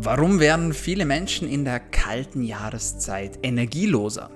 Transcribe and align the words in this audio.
Warum 0.00 0.38
werden 0.38 0.74
viele 0.74 1.04
Menschen 1.04 1.48
in 1.48 1.64
der 1.64 1.80
kalten 1.80 2.44
Jahreszeit 2.44 3.40
energieloser? 3.42 4.30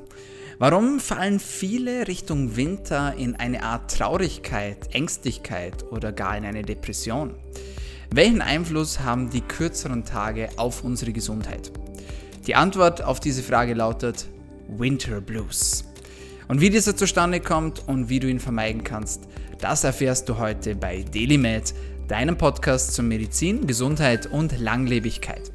Warum 0.59 0.99
fallen 0.99 1.39
viele 1.39 2.09
Richtung 2.09 2.57
Winter 2.57 3.15
in 3.17 3.37
eine 3.37 3.63
Art 3.63 3.97
Traurigkeit, 3.97 4.93
Ängstlichkeit 4.93 5.85
oder 5.93 6.11
gar 6.11 6.37
in 6.37 6.45
eine 6.45 6.63
Depression? 6.63 7.37
Welchen 8.11 8.43
Einfluss 8.43 8.99
haben 8.99 9.31
die 9.31 9.41
kürzeren 9.41 10.05
Tage 10.05 10.49
auf 10.57 10.83
unsere 10.83 11.13
Gesundheit? 11.13 11.71
Die 12.49 12.57
Antwort 12.57 13.05
auf 13.05 13.21
diese 13.21 13.45
Frage 13.45 13.75
lautet 13.75 14.27
Winter 14.67 15.21
Blues. 15.21 15.85
Und 16.49 16.61
wie 16.61 16.71
dieser 16.71 16.97
zustande 16.97 17.39
kommt 17.39 17.87
und 17.87 18.09
wie 18.09 18.19
du 18.19 18.29
ihn 18.29 18.41
vermeiden 18.41 18.83
kannst, 18.83 19.29
das 19.61 19.85
erfährst 19.85 20.29
du 20.29 20.39
heute 20.39 20.75
bei 20.75 21.05
DailyMed, 21.05 21.73
deinem 22.09 22.37
Podcast 22.37 22.95
zur 22.95 23.05
Medizin, 23.05 23.67
Gesundheit 23.67 24.27
und 24.27 24.59
Langlebigkeit. 24.59 25.52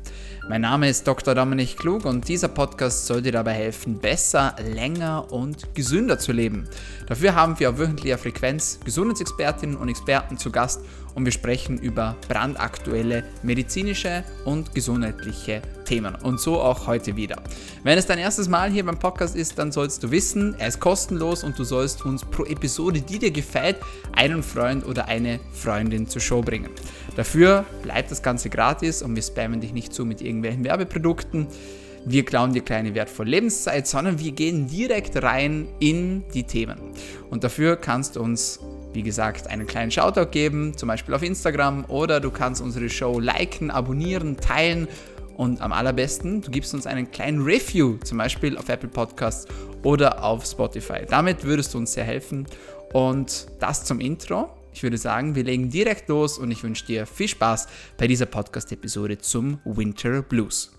Mein 0.49 0.61
Name 0.61 0.87
ist 0.87 1.05
Dr. 1.05 1.35
Dominik 1.35 1.75
Klug 1.75 2.05
und 2.05 2.25
dieser 2.29 2.47
Podcast 2.47 3.05
soll 3.05 3.21
dir 3.21 3.33
dabei 3.33 3.51
helfen, 3.51 3.99
besser, 3.99 4.55
länger 4.63 5.29
und 5.29 5.75
gesünder 5.75 6.19
zu 6.19 6.31
leben. 6.31 6.69
Dafür 7.05 7.35
haben 7.35 7.59
wir 7.59 7.69
auf 7.69 7.79
wöchentlicher 7.79 8.17
Frequenz 8.17 8.79
Gesundheitsexpertinnen 8.85 9.75
und 9.75 9.89
Experten 9.89 10.37
zu 10.37 10.49
Gast 10.49 10.85
und 11.15 11.25
wir 11.25 11.33
sprechen 11.33 11.77
über 11.77 12.15
brandaktuelle 12.29 13.25
medizinische 13.43 14.23
und 14.45 14.73
gesundheitliche 14.73 15.61
Themen. 15.87 16.15
Und 16.15 16.39
so 16.39 16.59
auch 16.59 16.85
heute 16.87 17.15
wieder. 17.15 17.41
Wenn 17.83 17.97
es 17.97 18.05
dein 18.05 18.19
erstes 18.19 18.49
Mal 18.49 18.69
hier 18.69 18.85
beim 18.85 18.99
Podcast 18.99 19.35
ist, 19.35 19.57
dann 19.57 19.71
sollst 19.71 20.03
du 20.03 20.11
wissen, 20.11 20.55
er 20.59 20.67
ist 20.67 20.79
kostenlos 20.79 21.43
und 21.43 21.57
du 21.57 21.63
sollst 21.63 22.05
uns 22.05 22.25
pro 22.25 22.43
Episode, 22.43 23.01
die 23.01 23.19
dir 23.19 23.31
gefällt, 23.31 23.77
einen 24.13 24.43
Freund 24.43 24.85
oder 24.85 25.07
eine 25.07 25.39
Freundin 25.53 26.07
zur 26.07 26.21
Show 26.21 26.41
bringen. 26.41 26.69
Dafür 27.15 27.65
bleibt 27.83 28.11
das 28.11 28.21
Ganze 28.21 28.49
gratis 28.49 29.01
und 29.01 29.15
wir 29.15 29.23
spammen 29.23 29.61
dich 29.61 29.73
nicht 29.73 29.93
zu 29.93 30.05
mit 30.05 30.21
irgendwelchen 30.21 30.63
Werbeprodukten. 30.63 31.47
Wir 32.05 32.23
klauen 32.25 32.53
dir 32.53 32.61
kleine 32.61 32.93
wertvolle 32.93 33.31
Lebenszeit, 33.31 33.87
sondern 33.87 34.19
wir 34.19 34.31
gehen 34.31 34.67
direkt 34.67 35.21
rein 35.23 35.67
in 35.79 36.23
die 36.33 36.43
Themen. 36.43 36.77
Und 37.29 37.43
dafür 37.43 37.75
kannst 37.77 38.15
du 38.15 38.21
uns 38.21 38.59
wie 38.93 39.03
gesagt, 39.03 39.47
einen 39.47 39.67
kleinen 39.67 39.91
Shoutout 39.91 40.31
geben, 40.31 40.75
zum 40.75 40.87
Beispiel 40.87 41.13
auf 41.13 41.21
Instagram 41.21 41.85
oder 41.87 42.19
du 42.19 42.31
kannst 42.31 42.63
unsere 42.63 42.89
Show 42.89 43.19
liken, 43.19 43.69
abonnieren, 43.69 44.37
teilen 44.37 44.87
und 45.37 45.61
am 45.61 45.71
allerbesten, 45.71 46.41
du 46.41 46.49
gibst 46.49 46.73
uns 46.73 46.87
einen 46.87 47.11
kleinen 47.11 47.43
Review, 47.43 47.97
zum 48.03 48.17
Beispiel 48.17 48.57
auf 48.57 48.67
Apple 48.69 48.89
Podcasts 48.89 49.47
oder 49.83 50.23
auf 50.23 50.45
Spotify. 50.45 51.05
Damit 51.07 51.43
würdest 51.43 51.73
du 51.73 51.77
uns 51.77 51.93
sehr 51.93 52.03
helfen. 52.03 52.47
Und 52.91 53.47
das 53.59 53.83
zum 53.85 53.99
Intro. 53.99 54.49
Ich 54.73 54.81
würde 54.83 54.97
sagen, 54.97 55.35
wir 55.35 55.43
legen 55.43 55.69
direkt 55.69 56.09
los 56.09 56.37
und 56.37 56.51
ich 56.51 56.63
wünsche 56.63 56.85
dir 56.85 57.05
viel 57.05 57.27
Spaß 57.27 57.67
bei 57.97 58.07
dieser 58.07 58.25
Podcast-Episode 58.25 59.19
zum 59.19 59.59
Winter 59.63 60.21
Blues. 60.23 60.71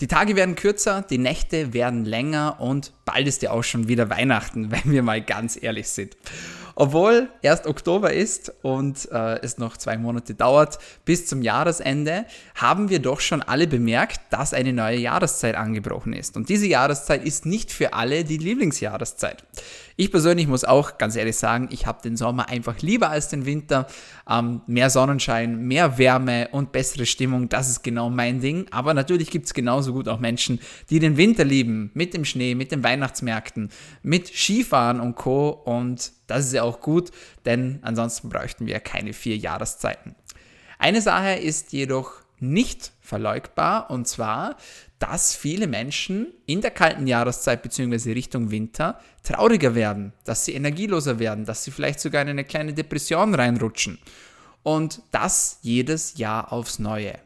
Die 0.00 0.06
Tage 0.06 0.36
werden 0.36 0.54
kürzer, 0.54 1.02
die 1.02 1.18
Nächte 1.18 1.72
werden 1.72 2.04
länger 2.04 2.60
und 2.60 2.92
bald 3.04 3.26
ist 3.26 3.42
ja 3.42 3.52
auch 3.52 3.62
schon 3.62 3.88
wieder 3.88 4.10
Weihnachten, 4.10 4.70
wenn 4.70 4.92
wir 4.92 5.02
mal 5.02 5.22
ganz 5.22 5.60
ehrlich 5.62 5.88
sind. 5.88 6.16
Obwohl 6.76 7.28
erst 7.42 7.66
Oktober 7.66 8.12
ist 8.12 8.52
und 8.62 9.10
äh, 9.12 9.40
es 9.42 9.58
noch 9.58 9.76
zwei 9.76 9.96
Monate 9.96 10.34
dauert 10.34 10.78
bis 11.04 11.26
zum 11.26 11.42
Jahresende, 11.42 12.26
haben 12.54 12.88
wir 12.88 12.98
doch 12.98 13.20
schon 13.20 13.42
alle 13.42 13.66
bemerkt, 13.66 14.20
dass 14.30 14.52
eine 14.52 14.72
neue 14.72 14.98
Jahreszeit 14.98 15.54
angebrochen 15.54 16.12
ist. 16.12 16.36
Und 16.36 16.48
diese 16.48 16.66
Jahreszeit 16.66 17.24
ist 17.24 17.46
nicht 17.46 17.72
für 17.72 17.92
alle 17.92 18.24
die 18.24 18.38
Lieblingsjahreszeit. 18.38 19.44
Ich 19.96 20.10
persönlich 20.10 20.48
muss 20.48 20.64
auch 20.64 20.98
ganz 20.98 21.14
ehrlich 21.14 21.36
sagen, 21.36 21.68
ich 21.70 21.86
habe 21.86 22.02
den 22.02 22.16
Sommer 22.16 22.48
einfach 22.48 22.80
lieber 22.80 23.10
als 23.10 23.28
den 23.28 23.46
Winter. 23.46 23.86
Ähm, 24.28 24.62
mehr 24.66 24.90
Sonnenschein, 24.90 25.60
mehr 25.68 25.98
Wärme 25.98 26.48
und 26.50 26.72
bessere 26.72 27.06
Stimmung, 27.06 27.48
das 27.48 27.68
ist 27.68 27.84
genau 27.84 28.10
mein 28.10 28.40
Ding. 28.40 28.66
Aber 28.72 28.94
natürlich 28.94 29.30
gibt 29.30 29.46
es 29.46 29.54
genauso 29.54 29.92
gut 29.92 30.08
auch 30.08 30.18
Menschen, 30.18 30.58
die 30.90 30.98
den 30.98 31.16
Winter 31.16 31.44
lieben, 31.44 31.92
mit 31.94 32.12
dem 32.14 32.24
Schnee, 32.24 32.56
mit 32.56 32.72
den 32.72 32.82
Weihnachtsmärkten, 32.82 33.70
mit 34.02 34.26
Skifahren 34.26 34.98
und 34.98 35.14
Co. 35.14 35.50
Und 35.50 36.10
das 36.26 36.46
ist 36.46 36.52
ja 36.52 36.62
auch 36.62 36.80
gut, 36.80 37.10
denn 37.44 37.78
ansonsten 37.82 38.28
bräuchten 38.28 38.66
wir 38.66 38.80
keine 38.80 39.12
vier 39.12 39.36
Jahreszeiten. 39.36 40.14
Eine 40.78 41.00
Sache 41.00 41.34
ist 41.34 41.72
jedoch 41.72 42.24
nicht 42.40 42.92
verleugbar 43.00 43.90
und 43.90 44.06
zwar, 44.08 44.56
dass 44.98 45.34
viele 45.34 45.66
Menschen 45.66 46.28
in 46.46 46.60
der 46.60 46.70
kalten 46.70 47.06
Jahreszeit 47.06 47.62
bzw. 47.62 48.12
Richtung 48.12 48.50
Winter 48.50 49.00
trauriger 49.22 49.74
werden, 49.74 50.12
dass 50.24 50.44
sie 50.44 50.54
energieloser 50.54 51.18
werden, 51.18 51.44
dass 51.44 51.64
sie 51.64 51.70
vielleicht 51.70 52.00
sogar 52.00 52.22
in 52.22 52.28
eine 52.28 52.44
kleine 52.44 52.72
Depression 52.72 53.34
reinrutschen. 53.34 53.98
Und 54.62 55.02
das 55.10 55.58
jedes 55.60 56.16
Jahr 56.16 56.52
aufs 56.52 56.78
Neue. 56.78 57.18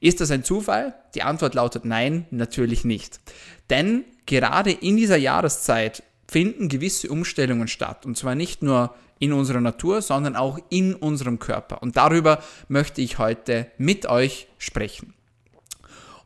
Ist 0.00 0.22
das 0.22 0.30
ein 0.30 0.44
Zufall? 0.44 0.94
Die 1.14 1.22
Antwort 1.22 1.54
lautet 1.54 1.84
nein, 1.84 2.26
natürlich 2.30 2.84
nicht. 2.84 3.20
Denn 3.68 4.04
gerade 4.24 4.70
in 4.70 4.96
dieser 4.96 5.18
Jahreszeit 5.18 6.02
finden 6.30 6.68
gewisse 6.68 7.08
Umstellungen 7.08 7.66
statt. 7.66 8.06
Und 8.06 8.16
zwar 8.16 8.36
nicht 8.36 8.62
nur 8.62 8.94
in 9.18 9.32
unserer 9.32 9.60
Natur, 9.60 10.00
sondern 10.00 10.36
auch 10.36 10.58
in 10.70 10.94
unserem 10.94 11.40
Körper. 11.40 11.82
Und 11.82 11.96
darüber 11.96 12.42
möchte 12.68 13.02
ich 13.02 13.18
heute 13.18 13.70
mit 13.78 14.06
euch 14.06 14.46
sprechen. 14.56 15.14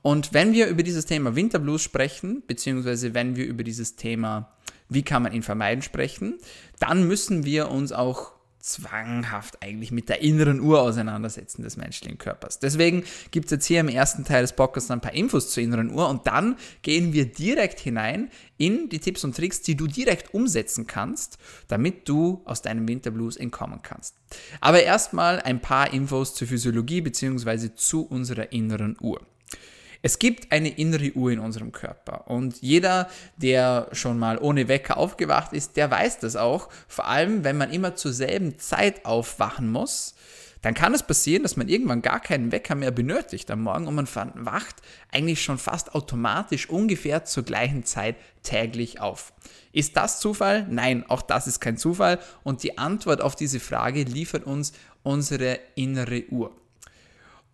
Und 0.03 0.35
wenn 0.35 0.53
wir 0.53 0.67
über 0.67 0.83
dieses 0.83 1.07
Thema 1.07 1.35
Winterblues 1.35 1.83
sprechen, 1.83 2.43
beziehungsweise 2.47 3.15
wenn 3.15 3.37
wir 3.37 3.47
über 3.47 3.65
dieses 3.65 3.97
Thema, 3.97 4.53
wie 4.91 5.03
kann 5.03 5.23
man 5.23 5.33
ihn 5.33 5.43
vermeiden, 5.43 5.81
sprechen, 5.81 6.39
dann 6.79 7.09
müssen 7.09 7.47
wir 7.47 7.71
uns 7.71 7.91
auch 7.91 8.33
zwanghaft 8.65 9.63
eigentlich 9.63 9.93
mit 9.93 10.09
der 10.09 10.23
inneren 10.23 10.59
Uhr 10.61 10.81
auseinandersetzen 10.81 11.63
des 11.63 11.77
menschlichen 11.77 12.17
Körpers. 12.17 12.59
Deswegen 12.59 13.05
gibt 13.31 13.47
es 13.47 13.51
jetzt 13.51 13.67
hier 13.67 13.81
im 13.81 13.89
ersten 13.89 14.25
Teil 14.25 14.41
des 14.41 14.55
Podcasts 14.55 14.91
ein 14.91 15.03
paar 15.03 15.13
Infos 15.13 15.51
zur 15.51 15.63
inneren 15.63 15.93
Uhr 15.93 16.09
und 16.09 16.27
dann 16.27 16.57
gehen 16.81 17.13
wir 17.13 17.27
direkt 17.27 17.79
hinein 17.79 18.31
in 18.57 18.89
die 18.89 19.01
Tipps 19.01 19.23
und 19.23 19.37
Tricks, 19.37 19.61
die 19.61 19.77
du 19.77 19.87
direkt 19.87 20.33
umsetzen 20.33 20.87
kannst, 20.87 21.37
damit 21.69 22.09
du 22.09 22.41
aus 22.47 22.63
deinem 22.63 22.89
Winterblues 22.89 23.37
entkommen 23.37 23.81
kannst. 23.83 24.17
Aber 24.63 24.83
erstmal 24.83 25.41
ein 25.41 25.61
paar 25.61 25.93
Infos 25.93 26.35
zur 26.35 26.49
Physiologie 26.49 27.03
bzw. 27.03 27.75
zu 27.75 28.07
unserer 28.07 28.53
inneren 28.53 28.97
Uhr. 28.99 29.21
Es 30.07 30.19
gibt 30.19 30.53
eine 30.53 30.69
innere 30.69 31.13
Uhr 31.13 31.33
in 31.33 31.39
unserem 31.39 31.73
Körper 31.73 32.29
und 32.29 32.61
jeder, 32.61 33.09
der 33.39 33.89
schon 33.93 34.19
mal 34.19 34.37
ohne 34.37 34.69
Wecker 34.69 34.99
aufgewacht 34.99 35.55
ist, 35.55 35.79
der 35.79 35.91
weiß 35.91 36.19
das 36.19 36.37
auch. 36.37 36.69
Vor 36.89 37.09
allem, 37.09 37.43
wenn 37.43 37.57
man 37.57 37.71
immer 37.71 37.95
zur 37.95 38.13
selben 38.13 38.59
Zeit 38.59 39.07
aufwachen 39.07 39.73
muss, 39.73 40.15
dann 40.61 40.75
kann 40.75 40.93
es 40.93 41.05
passieren, 41.05 41.43
dass 41.43 41.57
man 41.57 41.69
irgendwann 41.69 42.03
gar 42.03 42.21
keinen 42.21 42.53
Wecker 42.53 42.75
mehr 42.75 42.91
benötigt 42.91 43.51
am 43.51 43.63
Morgen 43.63 43.87
und 43.87 43.95
man 43.95 44.07
wacht 44.35 44.77
eigentlich 45.11 45.43
schon 45.43 45.57
fast 45.57 45.95
automatisch 45.95 46.69
ungefähr 46.69 47.25
zur 47.25 47.45
gleichen 47.45 47.85
Zeit 47.85 48.17
täglich 48.43 49.01
auf. 49.01 49.33
Ist 49.73 49.97
das 49.97 50.21
Zufall? 50.21 50.67
Nein, 50.69 51.07
auch 51.09 51.23
das 51.23 51.47
ist 51.47 51.61
kein 51.61 51.79
Zufall 51.79 52.19
und 52.43 52.63
die 52.63 52.77
Antwort 52.77 53.23
auf 53.23 53.37
diese 53.37 53.59
Frage 53.59 54.03
liefert 54.03 54.45
uns 54.45 54.75
unsere 55.03 55.61
innere 55.77 56.25
Uhr. 56.29 56.55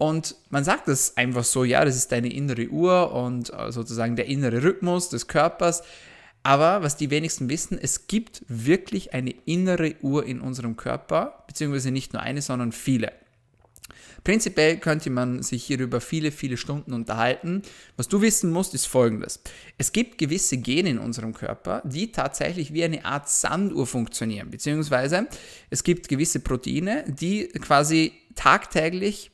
Und 0.00 0.36
man 0.48 0.64
sagt 0.64 0.88
es 0.88 1.18
einfach 1.18 1.44
so, 1.44 1.62
ja, 1.62 1.84
das 1.84 1.94
ist 1.94 2.10
deine 2.10 2.32
innere 2.32 2.68
Uhr 2.68 3.12
und 3.12 3.52
äh, 3.52 3.70
sozusagen 3.70 4.16
der 4.16 4.28
innere 4.28 4.62
Rhythmus 4.62 5.10
des 5.10 5.26
Körpers. 5.28 5.82
Aber 6.42 6.82
was 6.82 6.96
die 6.96 7.10
wenigsten 7.10 7.50
wissen, 7.50 7.78
es 7.78 8.06
gibt 8.06 8.40
wirklich 8.48 9.12
eine 9.12 9.34
innere 9.44 9.96
Uhr 10.00 10.24
in 10.24 10.40
unserem 10.40 10.78
Körper, 10.78 11.44
beziehungsweise 11.46 11.90
nicht 11.90 12.14
nur 12.14 12.22
eine, 12.22 12.40
sondern 12.40 12.72
viele. 12.72 13.12
Prinzipiell 14.24 14.78
könnte 14.78 15.10
man 15.10 15.42
sich 15.42 15.64
hierüber 15.64 16.00
viele, 16.00 16.32
viele 16.32 16.56
Stunden 16.56 16.94
unterhalten. 16.94 17.60
Was 17.98 18.08
du 18.08 18.22
wissen 18.22 18.50
musst, 18.50 18.72
ist 18.72 18.86
folgendes. 18.86 19.42
Es 19.76 19.92
gibt 19.92 20.16
gewisse 20.16 20.56
Gene 20.56 20.88
in 20.88 20.98
unserem 20.98 21.34
Körper, 21.34 21.82
die 21.84 22.10
tatsächlich 22.10 22.72
wie 22.72 22.84
eine 22.84 23.04
Art 23.04 23.28
Sanduhr 23.28 23.86
funktionieren, 23.86 24.50
beziehungsweise 24.50 25.26
es 25.68 25.84
gibt 25.84 26.08
gewisse 26.08 26.40
Proteine, 26.40 27.04
die 27.06 27.48
quasi 27.48 28.14
tagtäglich 28.34 29.30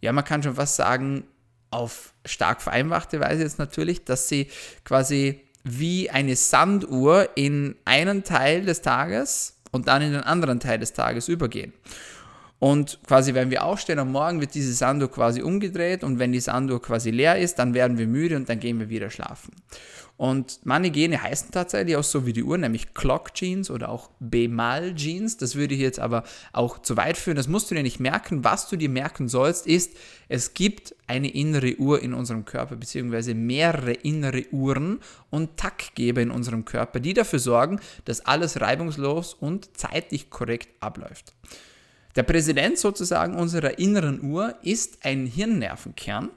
ja, 0.00 0.12
man 0.12 0.24
kann 0.24 0.42
schon 0.42 0.54
fast 0.54 0.76
sagen, 0.76 1.24
auf 1.70 2.12
stark 2.24 2.62
vereinfachte 2.62 3.20
Weise 3.20 3.42
jetzt 3.42 3.58
natürlich, 3.58 4.04
dass 4.04 4.28
sie 4.28 4.48
quasi 4.84 5.42
wie 5.64 6.10
eine 6.10 6.36
Sanduhr 6.36 7.30
in 7.34 7.74
einen 7.84 8.22
Teil 8.22 8.64
des 8.64 8.82
Tages 8.82 9.56
und 9.72 9.88
dann 9.88 10.00
in 10.00 10.12
den 10.12 10.22
anderen 10.22 10.60
Teil 10.60 10.78
des 10.78 10.92
Tages 10.92 11.28
übergehen. 11.28 11.72
Und 12.58 12.98
quasi, 13.06 13.34
wenn 13.34 13.50
wir 13.50 13.64
aufstehen 13.64 13.98
am 13.98 14.12
Morgen, 14.12 14.40
wird 14.40 14.54
diese 14.54 14.72
Sanduhr 14.72 15.10
quasi 15.10 15.42
umgedreht 15.42 16.02
und 16.02 16.18
wenn 16.18 16.32
die 16.32 16.40
Sanduhr 16.40 16.80
quasi 16.80 17.10
leer 17.10 17.38
ist, 17.38 17.58
dann 17.58 17.74
werden 17.74 17.98
wir 17.98 18.06
müde 18.06 18.36
und 18.36 18.48
dann 18.48 18.60
gehen 18.60 18.78
wir 18.78 18.88
wieder 18.88 19.10
schlafen. 19.10 19.52
Und 20.16 20.60
meine 20.64 20.90
Gene 20.90 21.22
heißen 21.22 21.50
tatsächlich 21.50 21.94
auch 21.96 22.04
so 22.04 22.24
wie 22.24 22.32
die 22.32 22.42
Uhr, 22.42 22.56
nämlich 22.56 22.94
Clock 22.94 23.34
Genes 23.34 23.70
oder 23.70 23.90
auch 23.90 24.08
Bemal 24.18 24.94
Genes. 24.94 25.36
Das 25.36 25.56
würde 25.56 25.74
ich 25.74 25.80
jetzt 25.80 26.00
aber 26.00 26.24
auch 26.54 26.78
zu 26.80 26.96
weit 26.96 27.18
führen. 27.18 27.36
Das 27.36 27.48
musst 27.48 27.70
du 27.70 27.74
dir 27.74 27.82
nicht 27.82 28.00
merken. 28.00 28.42
Was 28.42 28.68
du 28.70 28.76
dir 28.76 28.88
merken 28.88 29.28
sollst, 29.28 29.66
ist, 29.66 29.94
es 30.28 30.54
gibt 30.54 30.94
eine 31.06 31.28
innere 31.28 31.76
Uhr 31.76 32.02
in 32.02 32.14
unserem 32.14 32.46
Körper, 32.46 32.76
beziehungsweise 32.76 33.34
mehrere 33.34 33.92
innere 33.92 34.46
Uhren 34.52 35.00
und 35.28 35.58
Taktgeber 35.58 36.22
in 36.22 36.30
unserem 36.30 36.64
Körper, 36.64 36.98
die 36.98 37.12
dafür 37.12 37.38
sorgen, 37.38 37.78
dass 38.06 38.24
alles 38.24 38.62
reibungslos 38.62 39.34
und 39.34 39.76
zeitlich 39.76 40.30
korrekt 40.30 40.70
abläuft. 40.80 41.34
Der 42.16 42.22
Präsident 42.22 42.78
sozusagen 42.78 43.36
unserer 43.36 43.78
inneren 43.78 44.22
Uhr 44.22 44.56
ist 44.62 45.04
ein 45.04 45.26
Hirnnervenkern. 45.26 46.30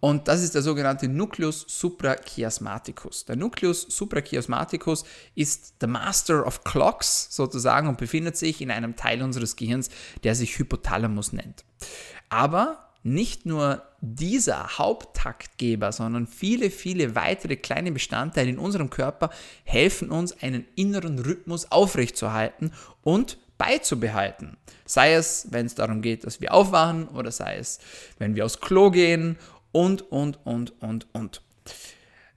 Und 0.00 0.28
das 0.28 0.42
ist 0.42 0.54
der 0.54 0.62
sogenannte 0.62 1.08
Nucleus 1.08 1.66
suprachiasmaticus. 1.68 3.24
Der 3.24 3.36
Nucleus 3.36 3.82
suprachiasmaticus 3.82 5.04
ist 5.34 5.74
der 5.80 5.88
Master 5.88 6.46
of 6.46 6.64
Clocks 6.64 7.28
sozusagen 7.30 7.88
und 7.88 7.98
befindet 7.98 8.36
sich 8.36 8.60
in 8.60 8.70
einem 8.70 8.94
Teil 8.96 9.22
unseres 9.22 9.56
Gehirns, 9.56 9.90
der 10.22 10.34
sich 10.34 10.58
Hypothalamus 10.58 11.32
nennt. 11.32 11.64
Aber 12.28 12.88
nicht 13.02 13.44
nur 13.44 13.82
dieser 14.00 14.78
Haupttaktgeber, 14.78 15.90
sondern 15.92 16.26
viele, 16.26 16.70
viele 16.70 17.14
weitere 17.14 17.56
kleine 17.56 17.90
Bestandteile 17.90 18.50
in 18.50 18.58
unserem 18.58 18.90
Körper 18.90 19.30
helfen 19.64 20.10
uns, 20.10 20.40
einen 20.42 20.64
inneren 20.76 21.18
Rhythmus 21.18 21.72
aufrechtzuerhalten 21.72 22.72
und 23.02 23.38
beizubehalten. 23.58 24.56
Sei 24.86 25.12
es, 25.12 25.48
wenn 25.50 25.66
es 25.66 25.74
darum 25.74 26.00
geht, 26.00 26.24
dass 26.24 26.40
wir 26.40 26.54
aufwachen 26.54 27.08
oder 27.08 27.30
sei 27.30 27.58
es, 27.58 27.78
wenn 28.18 28.34
wir 28.34 28.44
aufs 28.44 28.60
Klo 28.60 28.90
gehen 28.90 29.36
und, 29.72 30.10
und, 30.10 30.38
und, 30.46 30.80
und, 30.80 31.06
und. 31.12 31.42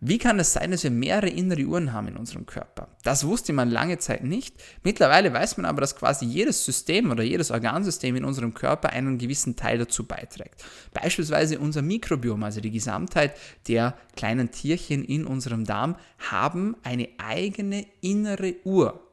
Wie 0.04 0.18
kann 0.18 0.40
es 0.40 0.54
sein, 0.54 0.72
dass 0.72 0.84
wir 0.84 0.90
mehrere 0.90 1.30
innere 1.30 1.64
Uhren 1.64 1.94
haben 1.94 2.08
in 2.08 2.18
unserem 2.18 2.48
Körper? 2.48 2.88
Das 3.04 3.28
wusste 3.28 3.54
man 3.54 3.70
lange 3.70 4.00
Zeit 4.00 4.24
nicht. 4.24 4.56
Mittlerweile 4.82 5.32
weiß 5.32 5.58
man 5.58 5.68
aber, 5.68 5.80
dass 5.80 5.96
quasi 5.96 6.26
jedes 6.26 6.66
System 6.66 7.12
oder 7.12 7.22
jedes 7.22 7.52
Organsystem 7.52 8.16
in 8.16 8.26
unserem 8.26 8.56
Körper 8.56 8.90
einen 8.90 9.20
gewissen 9.20 9.56
Teil 9.56 9.78
dazu 9.78 10.08
beiträgt. 10.08 10.66
Beispielsweise 10.92 11.60
unser 11.60 11.84
Mikrobiom, 11.84 12.42
also 12.42 12.62
die 12.62 12.72
Gesamtheit 12.72 13.38
der 13.68 13.96
kleinen 14.16 14.50
Tierchen 14.50 15.04
in 15.04 15.28
unserem 15.28 15.66
Darm, 15.66 15.96
haben 16.18 16.76
eine 16.82 17.08
eigene 17.20 17.86
innere 18.02 18.56
Uhr. 18.64 19.11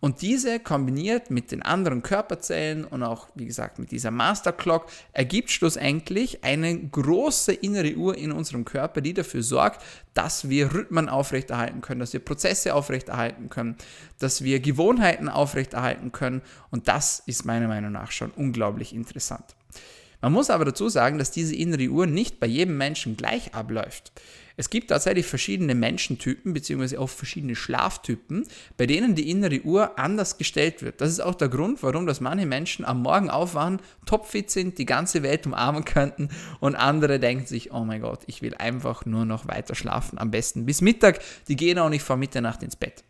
Und 0.00 0.22
diese 0.22 0.58
kombiniert 0.58 1.30
mit 1.30 1.52
den 1.52 1.62
anderen 1.62 2.02
Körperzellen 2.02 2.86
und 2.86 3.02
auch, 3.02 3.28
wie 3.34 3.44
gesagt, 3.44 3.78
mit 3.78 3.90
dieser 3.90 4.10
Master 4.10 4.50
Clock 4.50 4.86
ergibt 5.12 5.50
schlussendlich 5.50 6.42
eine 6.42 6.74
große 6.74 7.52
innere 7.52 7.94
Uhr 7.94 8.16
in 8.16 8.32
unserem 8.32 8.64
Körper, 8.64 9.02
die 9.02 9.12
dafür 9.12 9.42
sorgt, 9.42 9.84
dass 10.14 10.48
wir 10.48 10.72
Rhythmen 10.72 11.10
aufrechterhalten 11.10 11.82
können, 11.82 12.00
dass 12.00 12.14
wir 12.14 12.20
Prozesse 12.20 12.74
aufrechterhalten 12.74 13.50
können, 13.50 13.76
dass 14.18 14.42
wir 14.42 14.60
Gewohnheiten 14.60 15.28
aufrechterhalten 15.28 16.12
können. 16.12 16.40
Und 16.70 16.88
das 16.88 17.22
ist 17.26 17.44
meiner 17.44 17.68
Meinung 17.68 17.92
nach 17.92 18.10
schon 18.10 18.30
unglaublich 18.30 18.94
interessant. 18.94 19.54
Man 20.22 20.32
muss 20.32 20.50
aber 20.50 20.64
dazu 20.66 20.88
sagen, 20.88 21.18
dass 21.18 21.30
diese 21.30 21.54
innere 21.54 21.88
Uhr 21.88 22.06
nicht 22.06 22.40
bei 22.40 22.46
jedem 22.46 22.76
Menschen 22.76 23.16
gleich 23.16 23.54
abläuft. 23.54 24.12
Es 24.60 24.68
gibt 24.68 24.90
tatsächlich 24.90 25.24
verschiedene 25.24 25.74
Menschentypen 25.74 26.52
bzw. 26.52 26.98
auch 26.98 27.08
verschiedene 27.08 27.56
Schlaftypen, 27.56 28.46
bei 28.76 28.84
denen 28.84 29.14
die 29.14 29.30
innere 29.30 29.62
Uhr 29.62 29.98
anders 29.98 30.36
gestellt 30.36 30.82
wird. 30.82 31.00
Das 31.00 31.08
ist 31.08 31.20
auch 31.20 31.34
der 31.34 31.48
Grund, 31.48 31.82
warum 31.82 32.04
dass 32.06 32.20
manche 32.20 32.44
Menschen 32.44 32.84
am 32.84 33.00
Morgen 33.00 33.30
aufwachen, 33.30 33.80
topfit 34.04 34.50
sind, 34.50 34.76
die 34.76 34.84
ganze 34.84 35.22
Welt 35.22 35.46
umarmen 35.46 35.86
könnten 35.86 36.28
und 36.60 36.74
andere 36.74 37.18
denken 37.18 37.46
sich, 37.46 37.72
oh 37.72 37.84
mein 37.84 38.02
Gott, 38.02 38.20
ich 38.26 38.42
will 38.42 38.54
einfach 38.54 39.06
nur 39.06 39.24
noch 39.24 39.48
weiter 39.48 39.74
schlafen, 39.74 40.18
am 40.18 40.30
besten 40.30 40.66
bis 40.66 40.82
Mittag, 40.82 41.20
die 41.48 41.56
gehen 41.56 41.78
auch 41.78 41.88
nicht 41.88 42.02
vor 42.02 42.18
Mitternacht 42.18 42.62
ins 42.62 42.76
Bett. 42.76 43.02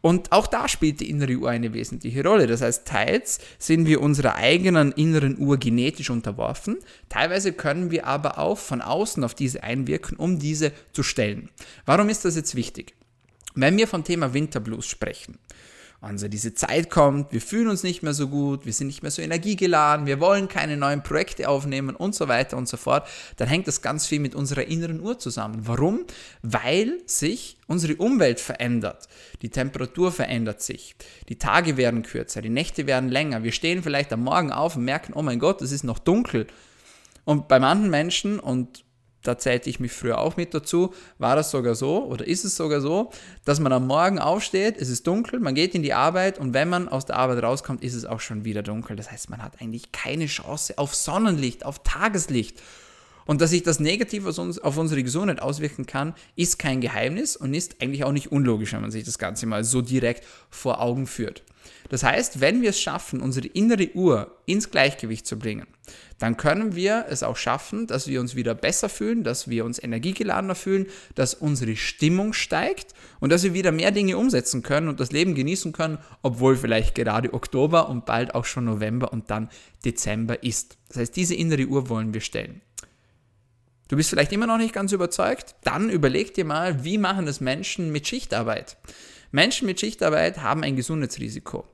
Und 0.00 0.32
auch 0.32 0.46
da 0.46 0.68
spielt 0.68 1.00
die 1.00 1.10
innere 1.10 1.36
Uhr 1.36 1.50
eine 1.50 1.72
wesentliche 1.72 2.24
Rolle. 2.24 2.46
Das 2.46 2.62
heißt, 2.62 2.86
teils 2.86 3.38
sind 3.58 3.86
wir 3.86 4.00
unserer 4.00 4.36
eigenen 4.36 4.92
inneren 4.92 5.38
Uhr 5.38 5.58
genetisch 5.58 6.10
unterworfen, 6.10 6.78
teilweise 7.08 7.52
können 7.52 7.90
wir 7.90 8.06
aber 8.06 8.38
auch 8.38 8.58
von 8.58 8.80
außen 8.80 9.22
auf 9.24 9.34
diese 9.34 9.62
einwirken, 9.62 10.16
um 10.16 10.38
diese 10.38 10.72
zu 10.92 11.02
stellen. 11.02 11.50
Warum 11.84 12.08
ist 12.08 12.24
das 12.24 12.36
jetzt 12.36 12.54
wichtig? 12.54 12.94
Wenn 13.54 13.76
wir 13.76 13.88
vom 13.88 14.04
Thema 14.04 14.32
Winterblues 14.32 14.86
sprechen, 14.86 15.38
also 16.02 16.28
diese 16.28 16.54
Zeit 16.54 16.88
kommt, 16.88 17.30
wir 17.32 17.42
fühlen 17.42 17.68
uns 17.68 17.82
nicht 17.82 18.02
mehr 18.02 18.14
so 18.14 18.28
gut, 18.28 18.64
wir 18.64 18.72
sind 18.72 18.86
nicht 18.86 19.02
mehr 19.02 19.10
so 19.10 19.20
energiegeladen, 19.20 20.06
wir 20.06 20.18
wollen 20.18 20.48
keine 20.48 20.78
neuen 20.78 21.02
Projekte 21.02 21.46
aufnehmen 21.48 21.94
und 21.94 22.14
so 22.14 22.26
weiter 22.26 22.56
und 22.56 22.68
so 22.68 22.78
fort, 22.78 23.06
dann 23.36 23.48
hängt 23.48 23.68
das 23.68 23.82
ganz 23.82 24.06
viel 24.06 24.18
mit 24.18 24.34
unserer 24.34 24.64
inneren 24.64 25.00
Uhr 25.00 25.18
zusammen. 25.18 25.66
Warum? 25.66 26.06
Weil 26.40 27.00
sich 27.04 27.58
unsere 27.66 27.96
Umwelt 27.96 28.40
verändert. 28.40 29.08
Die 29.42 29.50
Temperatur 29.50 30.10
verändert 30.10 30.62
sich. 30.62 30.96
Die 31.28 31.36
Tage 31.36 31.76
werden 31.76 32.02
kürzer, 32.02 32.40
die 32.40 32.48
Nächte 32.48 32.86
werden 32.86 33.10
länger. 33.10 33.42
Wir 33.42 33.52
stehen 33.52 33.82
vielleicht 33.82 34.12
am 34.14 34.24
Morgen 34.24 34.52
auf 34.52 34.76
und 34.76 34.84
merken, 34.84 35.12
oh 35.14 35.22
mein 35.22 35.38
Gott, 35.38 35.60
es 35.60 35.70
ist 35.70 35.84
noch 35.84 35.98
dunkel. 35.98 36.46
Und 37.26 37.46
bei 37.46 37.60
manchen 37.60 37.90
Menschen, 37.90 38.40
und 38.40 38.84
da 39.22 39.38
zählte 39.38 39.68
ich 39.68 39.80
mich 39.80 39.92
früher 39.92 40.18
auch 40.18 40.36
mit 40.36 40.54
dazu, 40.54 40.94
war 41.18 41.36
das 41.36 41.50
sogar 41.50 41.74
so 41.74 42.04
oder 42.04 42.26
ist 42.26 42.44
es 42.44 42.56
sogar 42.56 42.80
so, 42.80 43.10
dass 43.44 43.60
man 43.60 43.72
am 43.72 43.86
Morgen 43.86 44.18
aufsteht, 44.18 44.76
es 44.78 44.88
ist 44.88 45.06
dunkel, 45.06 45.40
man 45.40 45.54
geht 45.54 45.74
in 45.74 45.82
die 45.82 45.94
Arbeit 45.94 46.38
und 46.38 46.54
wenn 46.54 46.68
man 46.68 46.88
aus 46.88 47.06
der 47.06 47.16
Arbeit 47.16 47.42
rauskommt, 47.42 47.82
ist 47.82 47.94
es 47.94 48.04
auch 48.04 48.20
schon 48.20 48.44
wieder 48.44 48.62
dunkel. 48.62 48.96
Das 48.96 49.10
heißt, 49.10 49.30
man 49.30 49.42
hat 49.42 49.60
eigentlich 49.60 49.92
keine 49.92 50.26
Chance 50.26 50.74
auf 50.76 50.94
Sonnenlicht, 50.94 51.64
auf 51.64 51.82
Tageslicht. 51.82 52.60
Und 53.26 53.40
dass 53.40 53.50
sich 53.50 53.62
das 53.62 53.80
negativ 53.80 54.26
auf 54.26 54.76
unsere 54.76 55.02
Gesundheit 55.02 55.40
auswirken 55.40 55.86
kann, 55.86 56.14
ist 56.36 56.58
kein 56.58 56.80
Geheimnis 56.80 57.36
und 57.36 57.54
ist 57.54 57.80
eigentlich 57.80 58.04
auch 58.04 58.12
nicht 58.12 58.32
unlogisch, 58.32 58.72
wenn 58.72 58.82
man 58.82 58.90
sich 58.90 59.04
das 59.04 59.18
Ganze 59.18 59.46
mal 59.46 59.64
so 59.64 59.82
direkt 59.82 60.26
vor 60.50 60.80
Augen 60.80 61.06
führt. 61.06 61.42
Das 61.88 62.02
heißt, 62.02 62.40
wenn 62.40 62.62
wir 62.62 62.70
es 62.70 62.80
schaffen, 62.80 63.20
unsere 63.20 63.48
innere 63.48 63.90
Uhr 63.94 64.36
ins 64.46 64.70
Gleichgewicht 64.70 65.26
zu 65.26 65.38
bringen, 65.38 65.66
dann 66.18 66.36
können 66.36 66.76
wir 66.76 67.06
es 67.08 67.22
auch 67.22 67.36
schaffen, 67.36 67.86
dass 67.86 68.06
wir 68.06 68.20
uns 68.20 68.36
wieder 68.36 68.54
besser 68.54 68.88
fühlen, 68.88 69.24
dass 69.24 69.48
wir 69.48 69.64
uns 69.64 69.82
energiegeladener 69.82 70.54
fühlen, 70.54 70.86
dass 71.14 71.34
unsere 71.34 71.76
Stimmung 71.76 72.32
steigt 72.32 72.94
und 73.18 73.30
dass 73.30 73.42
wir 73.42 73.54
wieder 73.54 73.72
mehr 73.72 73.90
Dinge 73.90 74.16
umsetzen 74.18 74.62
können 74.62 74.88
und 74.88 75.00
das 75.00 75.12
Leben 75.12 75.34
genießen 75.34 75.72
können, 75.72 75.98
obwohl 76.22 76.56
vielleicht 76.56 76.94
gerade 76.94 77.32
Oktober 77.34 77.88
und 77.88 78.06
bald 78.06 78.34
auch 78.34 78.44
schon 78.44 78.66
November 78.66 79.12
und 79.12 79.30
dann 79.30 79.48
Dezember 79.84 80.42
ist. 80.44 80.76
Das 80.88 80.98
heißt, 80.98 81.16
diese 81.16 81.34
innere 81.34 81.66
Uhr 81.66 81.88
wollen 81.88 82.14
wir 82.14 82.20
stellen. 82.20 82.60
Du 83.90 83.96
bist 83.96 84.10
vielleicht 84.10 84.30
immer 84.30 84.46
noch 84.46 84.56
nicht 84.56 84.72
ganz 84.72 84.92
überzeugt? 84.92 85.56
Dann 85.64 85.90
überleg 85.90 86.32
dir 86.32 86.44
mal, 86.44 86.84
wie 86.84 86.96
machen 86.96 87.26
es 87.26 87.40
Menschen 87.40 87.90
mit 87.90 88.06
Schichtarbeit? 88.06 88.76
Menschen 89.32 89.66
mit 89.66 89.80
Schichtarbeit 89.80 90.38
haben 90.38 90.62
ein 90.62 90.76
Gesundheitsrisiko. 90.76 91.66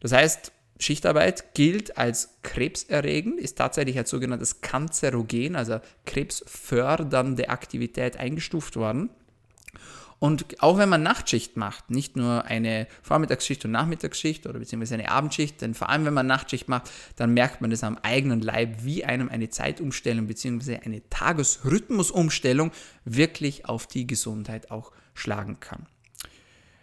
Das 0.00 0.10
heißt, 0.10 0.50
Schichtarbeit 0.80 1.54
gilt 1.54 1.96
als 1.96 2.40
krebserregend, 2.42 3.38
ist 3.38 3.56
tatsächlich 3.56 3.96
als 3.96 4.10
sogenanntes 4.10 4.62
Kanzerogen, 4.62 5.54
also 5.54 5.78
krebsfördernde 6.06 7.50
Aktivität 7.50 8.16
eingestuft 8.16 8.74
worden. 8.74 9.10
Und 10.20 10.62
auch 10.62 10.76
wenn 10.76 10.90
man 10.90 11.02
Nachtschicht 11.02 11.56
macht, 11.56 11.90
nicht 11.90 12.14
nur 12.14 12.44
eine 12.44 12.86
Vormittagsschicht 13.02 13.64
und 13.64 13.70
Nachmittagsschicht 13.70 14.46
oder 14.46 14.58
beziehungsweise 14.58 14.94
eine 14.94 15.10
Abendschicht, 15.10 15.62
denn 15.62 15.72
vor 15.72 15.88
allem 15.88 16.04
wenn 16.04 16.12
man 16.12 16.26
Nachtschicht 16.26 16.68
macht, 16.68 16.90
dann 17.16 17.32
merkt 17.32 17.62
man 17.62 17.72
es 17.72 17.82
am 17.82 17.96
eigenen 18.02 18.42
Leib, 18.42 18.84
wie 18.84 19.02
einem 19.02 19.30
eine 19.30 19.48
Zeitumstellung 19.48 20.26
beziehungsweise 20.26 20.82
eine 20.82 21.08
Tagesrhythmusumstellung 21.08 22.70
wirklich 23.06 23.64
auf 23.64 23.86
die 23.86 24.06
Gesundheit 24.06 24.70
auch 24.70 24.92
schlagen 25.14 25.58
kann. 25.58 25.86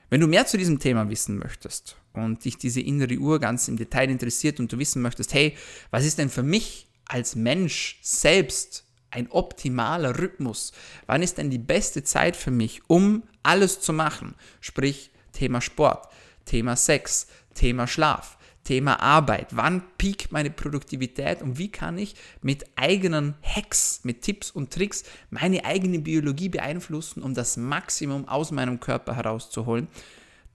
Wenn 0.10 0.22
du 0.22 0.28
mehr 0.28 0.48
zu 0.48 0.58
diesem 0.58 0.80
Thema 0.80 1.10
wissen 1.10 1.38
möchtest 1.38 1.96
und 2.14 2.44
dich 2.44 2.58
diese 2.58 2.82
innere 2.82 3.18
Uhr 3.18 3.40
ganz 3.40 3.68
im 3.68 3.78
Detail 3.78 4.10
interessiert 4.10 4.60
und 4.60 4.72
du 4.74 4.80
wissen 4.80 5.04
möchtest, 5.04 5.36
hey, 5.36 5.56
was 5.92 6.06
ist 6.06 6.18
denn 6.18 6.30
für 6.30 6.44
mich 6.44 6.88
als 7.06 7.36
Mensch 7.36 8.00
selbst 8.02 8.86
ein 9.10 9.30
optimaler 9.32 10.18
Rhythmus? 10.18 10.72
Wann 11.08 11.24
ist 11.24 11.38
denn 11.38 11.50
die 11.50 11.58
beste 11.58 12.04
Zeit 12.04 12.36
für 12.36 12.52
mich, 12.52 12.82
um 12.88 13.24
alles 13.48 13.80
zu 13.82 13.94
machen? 13.94 14.36
Sprich 14.62 15.12
Thema 15.32 15.62
Sport, 15.62 16.08
Thema 16.46 16.76
Sex, 16.76 17.28
Thema 17.54 17.88
Schlaf. 17.88 18.38
Thema 18.68 19.00
Arbeit. 19.00 19.56
Wann 19.56 19.82
piekt 19.98 20.34
meine 20.34 20.50
Produktivität 20.50 21.42
und 21.42 21.58
wie 21.58 21.72
kann 21.72 21.98
ich 21.98 22.16
mit 22.42 22.66
eigenen 22.76 23.36
Hacks, 23.42 24.02
mit 24.04 24.24
Tipps 24.24 24.52
und 24.52 24.74
Tricks 24.74 25.06
meine 25.30 25.64
eigene 25.64 26.00
Biologie 26.00 26.50
beeinflussen, 26.50 27.24
um 27.24 27.34
das 27.34 27.56
Maximum 27.56 28.28
aus 28.28 28.52
meinem 28.52 28.82
Körper 28.82 29.16
herauszuholen? 29.16 29.88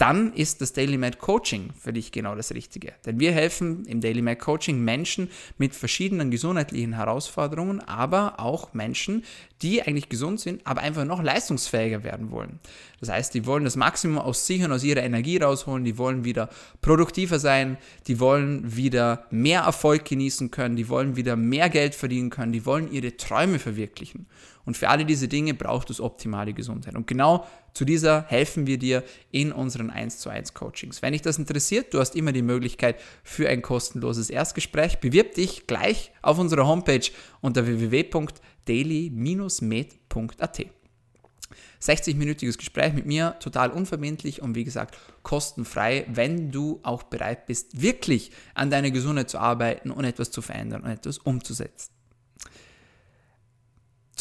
Dann 0.03 0.33
ist 0.33 0.61
das 0.61 0.73
Daily 0.73 0.99
Med 0.99 1.21
Coaching 1.21 1.71
für 1.79 1.93
dich 1.93 2.11
genau 2.11 2.35
das 2.35 2.53
Richtige. 2.53 2.93
Denn 3.07 3.21
wir 3.21 3.31
helfen 3.31 3.85
im 3.87 4.01
Daily 4.01 4.21
Med 4.21 4.41
Coaching 4.41 4.83
Menschen 4.83 5.31
mit 5.59 5.77
verschiedenen 5.77 6.33
gesundheitlichen 6.33 6.95
Herausforderungen, 6.95 7.79
aber 7.79 8.41
auch 8.41 8.75
Menschen, 8.75 9.23
die 9.63 9.81
eigentlich 9.81 10.09
gesund 10.09 10.41
sind, 10.41 10.67
aber 10.67 10.81
einfach 10.81 11.05
noch 11.05 11.23
leistungsfähiger 11.23 12.03
werden 12.03 12.33
wollen. 12.33 12.59
Das 12.99 13.11
heißt, 13.11 13.33
die 13.33 13.47
wollen 13.47 13.63
das 13.63 13.77
Maximum 13.77 14.19
aus 14.19 14.45
sich 14.45 14.65
und 14.65 14.73
aus 14.73 14.83
ihrer 14.83 15.05
Energie 15.05 15.37
rausholen, 15.37 15.85
die 15.85 15.99
wollen 15.99 16.25
wieder 16.25 16.49
produktiver 16.81 17.39
sein, 17.39 17.79
die 18.09 18.19
wollen 18.19 18.75
wieder 18.75 19.27
mehr 19.31 19.61
Erfolg 19.61 20.05
genießen 20.05 20.51
können, 20.51 20.75
die 20.75 20.89
wollen 20.89 21.15
wieder 21.15 21.37
mehr 21.37 21.71
Geld 21.71 21.95
verdienen 21.95 22.31
können, 22.31 22.51
die 22.51 22.67
wollen 22.67 22.91
ihre 22.91 23.17
Träume 23.17 23.61
verwirklichen. 23.61 24.27
Und 24.65 24.77
für 24.77 24.89
alle 24.89 25.05
diese 25.05 25.29
Dinge 25.29 25.55
braucht 25.55 25.91
es 25.91 26.01
optimale 26.01 26.53
Gesundheit. 26.53 26.95
Und 26.95 27.07
genau 27.07 27.47
zu 27.75 27.85
dieser 27.85 28.25
helfen 28.29 28.67
wir 28.67 28.79
dir 28.79 29.03
in 29.31 29.53
unseren 29.53 29.91
1 29.91 30.19
zu 30.19 30.31
1 30.31 30.55
Coachings. 30.55 31.03
Wenn 31.03 31.13
dich 31.13 31.23
das 31.23 31.39
interessiert, 31.39 31.95
du 31.95 32.01
hast 32.01 32.15
immer 32.15 32.33
die 32.33 32.43
Möglichkeit 32.43 33.01
für 33.23 33.49
ein 33.49 33.63
kostenloses 33.63 34.31
Erstgespräch. 34.31 35.01
Bewirb 35.01 35.35
dich 35.35 35.67
gleich 35.67 36.13
auf 36.23 36.39
unserer 36.39 36.67
Homepage 36.67 37.11
unter 37.41 37.67
www.daily-med.at. 37.67 40.67
60-minütiges 41.83 42.59
Gespräch 42.59 42.93
mit 42.93 43.07
mir, 43.07 43.37
total 43.41 43.71
unverbindlich 43.71 44.41
und 44.41 44.55
wie 44.55 44.65
gesagt 44.65 44.97
kostenfrei, 45.23 46.07
wenn 46.09 46.51
du 46.51 46.81
auch 46.83 47.03
bereit 47.03 47.47
bist, 47.47 47.83
wirklich 47.83 48.31
an 48.55 48.71
deiner 48.71 48.91
Gesundheit 48.91 49.31
zu 49.31 49.39
arbeiten 49.39 49.91
und 49.91 50.05
etwas 50.05 50.31
zu 50.31 50.43
verändern 50.43 50.83
und 50.83 50.91
etwas 50.91 51.19
umzusetzen. 51.19 51.91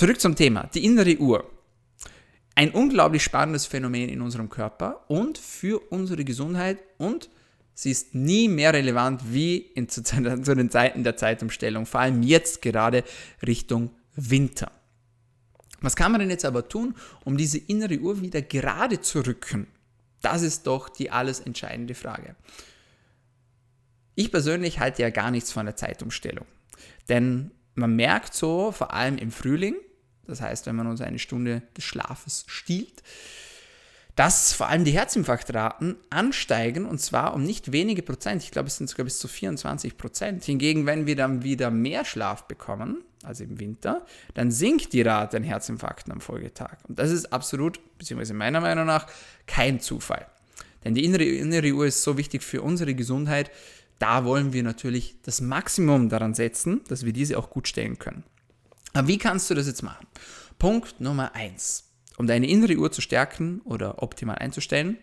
Zurück 0.01 0.19
zum 0.19 0.35
Thema, 0.35 0.67
die 0.73 0.83
innere 0.83 1.15
Uhr. 1.19 1.47
Ein 2.55 2.71
unglaublich 2.71 3.23
spannendes 3.23 3.67
Phänomen 3.67 4.09
in 4.09 4.21
unserem 4.21 4.49
Körper 4.49 5.05
und 5.09 5.37
für 5.37 5.79
unsere 5.91 6.25
Gesundheit 6.25 6.79
und 6.97 7.29
sie 7.75 7.91
ist 7.91 8.15
nie 8.15 8.47
mehr 8.47 8.73
relevant 8.73 9.21
wie 9.31 9.57
in, 9.57 9.89
zu, 9.89 10.01
zu 10.03 10.55
den 10.55 10.71
Zeiten 10.71 11.03
der 11.03 11.17
Zeitumstellung, 11.17 11.85
vor 11.85 11.99
allem 11.99 12.23
jetzt 12.23 12.63
gerade 12.63 13.03
Richtung 13.45 13.91
Winter. 14.15 14.71
Was 15.81 15.95
kann 15.95 16.11
man 16.11 16.21
denn 16.21 16.31
jetzt 16.31 16.45
aber 16.45 16.67
tun, 16.67 16.95
um 17.23 17.37
diese 17.37 17.59
innere 17.59 17.99
Uhr 17.99 18.21
wieder 18.21 18.41
gerade 18.41 19.01
zu 19.01 19.19
rücken? 19.19 19.67
Das 20.23 20.41
ist 20.41 20.65
doch 20.65 20.89
die 20.89 21.11
alles 21.11 21.41
entscheidende 21.41 21.93
Frage. 21.93 22.35
Ich 24.15 24.31
persönlich 24.31 24.79
halte 24.79 25.03
ja 25.03 25.11
gar 25.11 25.29
nichts 25.29 25.51
von 25.51 25.67
der 25.67 25.75
Zeitumstellung. 25.75 26.47
Denn 27.07 27.51
man 27.75 27.95
merkt 27.95 28.33
so, 28.33 28.71
vor 28.71 28.95
allem 28.95 29.19
im 29.19 29.29
Frühling, 29.29 29.75
das 30.27 30.41
heißt, 30.41 30.65
wenn 30.65 30.75
man 30.75 30.87
uns 30.87 31.01
eine 31.01 31.19
Stunde 31.19 31.63
des 31.75 31.83
Schlafes 31.83 32.45
stiehlt, 32.47 33.03
dass 34.15 34.53
vor 34.53 34.67
allem 34.67 34.83
die 34.83 34.91
Herzinfarktraten 34.91 35.95
ansteigen 36.09 36.85
und 36.85 36.99
zwar 36.99 37.33
um 37.33 37.43
nicht 37.43 37.71
wenige 37.71 38.01
Prozent. 38.01 38.43
Ich 38.43 38.51
glaube, 38.51 38.67
es 38.67 38.77
sind 38.77 38.89
sogar 38.89 39.05
bis 39.05 39.19
zu 39.19 39.27
24 39.27 39.97
Prozent. 39.97 40.43
Hingegen, 40.43 40.85
wenn 40.85 41.07
wir 41.07 41.15
dann 41.15 41.43
wieder 41.43 41.71
mehr 41.71 42.03
Schlaf 42.05 42.43
bekommen, 42.43 43.03
also 43.23 43.43
im 43.43 43.59
Winter, 43.59 44.05
dann 44.33 44.51
sinkt 44.51 44.93
die 44.93 45.01
Rate 45.01 45.37
an 45.37 45.43
Herzinfarkten 45.43 46.11
am 46.11 46.21
Folgetag. 46.21 46.77
Und 46.87 46.99
das 46.99 47.11
ist 47.11 47.31
absolut, 47.31 47.79
beziehungsweise 47.97 48.33
meiner 48.33 48.61
Meinung 48.61 48.85
nach, 48.85 49.07
kein 49.47 49.79
Zufall. 49.79 50.25
Denn 50.83 50.95
die 50.95 51.05
innere, 51.05 51.23
innere 51.23 51.71
Uhr 51.73 51.85
ist 51.85 52.01
so 52.01 52.17
wichtig 52.17 52.43
für 52.43 52.61
unsere 52.61 52.95
Gesundheit. 52.95 53.51
Da 53.99 54.25
wollen 54.25 54.51
wir 54.51 54.63
natürlich 54.63 55.15
das 55.23 55.41
Maximum 55.41 56.09
daran 56.09 56.33
setzen, 56.33 56.81
dass 56.87 57.05
wir 57.05 57.13
diese 57.13 57.37
auch 57.37 57.49
gut 57.51 57.67
stellen 57.67 57.99
können. 57.99 58.23
Aber 58.93 59.07
wie 59.07 59.17
kannst 59.17 59.49
du 59.49 59.53
das 59.53 59.67
jetzt 59.67 59.83
machen? 59.83 60.07
Punkt 60.59 60.99
Nummer 60.99 61.33
eins: 61.35 61.91
Um 62.17 62.27
deine 62.27 62.47
innere 62.47 62.75
Uhr 62.75 62.91
zu 62.91 63.01
stärken 63.01 63.61
oder 63.61 64.01
optimal 64.03 64.37
einzustellen, 64.37 64.97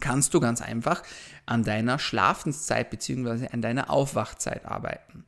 kannst 0.00 0.34
du 0.34 0.40
ganz 0.40 0.60
einfach 0.60 1.02
an 1.46 1.64
deiner 1.64 1.98
Schlafenszeit 1.98 2.90
bzw. 2.90 3.48
an 3.48 3.62
deiner 3.62 3.90
Aufwachzeit 3.90 4.64
arbeiten. 4.64 5.24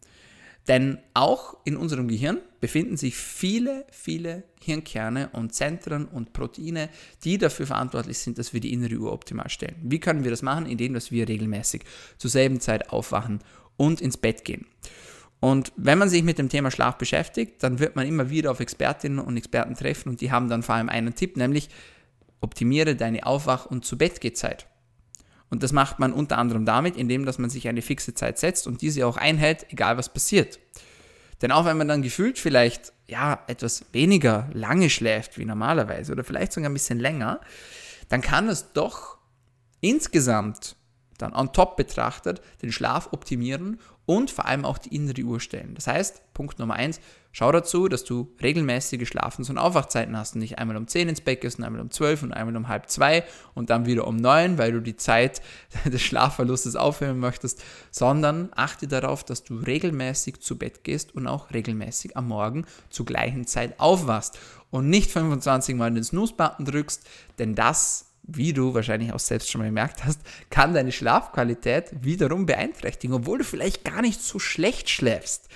Denn 0.69 0.99
auch 1.15 1.57
in 1.65 1.77
unserem 1.77 2.07
Gehirn 2.07 2.39
befinden 2.61 2.97
sich 2.97 3.17
viele, 3.17 3.87
viele 3.91 4.45
Hirnkerne 4.61 5.31
und 5.33 5.55
Zentren 5.55 6.07
und 6.07 6.33
Proteine, 6.33 6.91
die 7.25 7.39
dafür 7.39 7.67
verantwortlich 7.67 8.19
sind, 8.19 8.39
dass 8.39 8.53
wir 8.53 8.61
die 8.61 8.73
innere 8.73 8.97
Uhr 8.97 9.13
optimal 9.13 9.49
stellen. 9.49 9.77
Wie 9.83 9.99
können 9.99 10.23
wir 10.23 10.31
das 10.31 10.43
machen? 10.43 10.67
Indem 10.67 10.95
dass 10.95 11.11
wir 11.11 11.29
regelmäßig 11.29 11.83
zur 12.19 12.31
selben 12.31 12.61
Zeit 12.61 12.91
aufwachen 12.91 13.41
und 13.77 14.01
ins 14.01 14.19
Bett 14.19 14.45
gehen. 14.45 14.67
Und 15.41 15.73
wenn 15.77 15.99
man 15.99 16.11
sich 16.11 16.23
mit 16.23 16.39
dem 16.39 16.51
Thema 16.51 16.71
Schlaf 16.71 16.97
beschäftigt, 16.97 17.63
dann 17.63 17.79
wird 17.79 17.97
man 17.97 18.07
immer 18.07 18.29
wieder 18.29 18.51
auf 18.51 18.61
Expertinnen 18.61 19.19
und 19.19 19.37
Experten 19.39 19.75
treffen 19.75 20.11
und 20.11 20.21
die 20.21 20.31
haben 20.31 20.49
dann 20.51 20.63
vor 20.63 20.75
allem 20.75 20.91
einen 20.91 21.15
Tipp, 21.15 21.37
nämlich 21.37 21.71
optimiere 22.43 22.95
deine 22.95 23.25
Aufwach- 23.25 23.67
und 23.67 23.85
Zu-Bett-Gehzeit. 23.85 24.67
Und 25.49 25.63
das 25.63 25.73
macht 25.73 25.99
man 25.99 26.13
unter 26.13 26.39
anderem 26.39 26.65
damit, 26.65 26.97
indem 26.97 27.25
dass 27.25 27.39
man 27.39 27.51
sich 27.51 27.69
eine 27.69 27.83
fixe 27.83 28.15
Zeit 28.15 28.39
setzt 28.39 28.67
und 28.67 28.83
diese 28.83 29.07
auch 29.07 29.17
einhält, 29.17 29.67
egal 29.71 29.97
was 29.97 30.13
passiert. 30.13 30.61
Denn 31.43 31.53
auch 31.53 31.65
wenn 31.65 31.79
man 31.79 31.89
dann 31.89 32.03
gefühlt 32.03 32.39
vielleicht 32.39 32.93
ja 33.09 33.43
etwas 33.47 33.87
weniger 33.93 34.49
lange 34.53 34.91
schläft 34.91 35.39
wie 35.39 35.45
normalerweise 35.45 36.13
oder 36.13 36.23
vielleicht 36.23 36.53
sogar 36.53 36.71
ein 36.71 36.75
bisschen 36.75 37.01
länger, 37.01 37.41
dann 38.09 38.21
kann 38.21 38.49
es 38.49 38.73
doch 38.73 39.17
insgesamt 39.81 40.77
dann 41.23 41.35
on 41.35 41.53
top 41.53 41.77
betrachtet 41.77 42.41
den 42.63 42.73
Schlaf 42.73 43.09
optimieren 43.13 43.79
und 44.07 44.31
vor 44.33 44.47
allem 44.47 44.65
auch 44.65 44.79
die 44.79 44.95
innere 44.95 45.23
Uhr 45.23 45.39
stellen. 45.39 45.75
Das 45.75 45.87
heißt, 45.87 46.35
Punkt 46.35 46.59
Nummer 46.59 46.75
eins, 46.75 47.01
schau 47.31 47.53
dazu, 47.53 47.87
dass 47.87 48.03
du 48.03 48.35
regelmäßige 48.43 49.07
Schlafens- 49.07 49.51
und 49.51 49.59
Aufwachzeiten 49.59 50.17
hast 50.17 50.35
und 50.35 50.41
nicht 50.41 50.59
einmal 50.59 50.77
um 50.77 50.89
10 50.89 51.09
ins 51.09 51.21
Bett 51.21 51.41
gehst 51.43 51.59
und 51.59 51.65
einmal 51.65 51.81
um 51.81 51.93
12 51.93 52.25
und 52.25 52.33
einmal 52.33 52.57
um 52.57 52.67
halb 52.67 52.91
zwei 52.91 53.23
und 53.55 53.71
dann 53.71 53.87
wieder 53.87 54.09
um 54.09 54.17
9, 54.17 54.59
weil 54.59 54.73
du 54.73 54.81
die 54.81 54.97
Zeit 54.97 55.43
des 55.85 56.03
Schlafverlustes 56.03 56.75
aufhören 56.75 57.21
möchtest, 57.21 57.63
sondern 57.93 58.49
achte 58.57 58.89
darauf, 58.89 59.23
dass 59.23 59.45
du 59.45 59.59
regelmäßig 59.59 60.41
zu 60.41 60.59
Bett 60.59 60.83
gehst 60.83 61.15
und 61.15 61.29
auch 61.29 61.53
regelmäßig 61.53 62.17
am 62.17 62.27
Morgen 62.27 62.67
zur 62.89 63.07
gleichen 63.07 63.47
Zeit 63.47 63.79
aufwachst 63.79 64.41
und 64.71 64.89
nicht 64.89 65.13
25 65.13 65.77
Mal 65.77 65.93
den 65.93 66.03
Snooze-Button 66.03 66.65
drückst, 66.65 67.07
denn 67.39 67.55
das 67.55 68.10
wie 68.33 68.53
du 68.53 68.75
wahrscheinlich 68.75 69.13
auch 69.13 69.19
selbst 69.19 69.51
schon 69.51 69.61
mal 69.61 69.67
gemerkt 69.67 70.05
hast, 70.05 70.21
kann 70.51 70.75
deine 70.75 70.93
Schlafqualität 70.93 71.91
wiederum 72.01 72.47
beeinträchtigen, 72.47 73.15
obwohl 73.15 73.39
du 73.39 73.45
vielleicht 73.45 73.85
gar 73.85 74.03
nicht 74.03 74.21
so 74.21 74.39
schlecht 74.39 74.89
schläfst. 74.89 75.49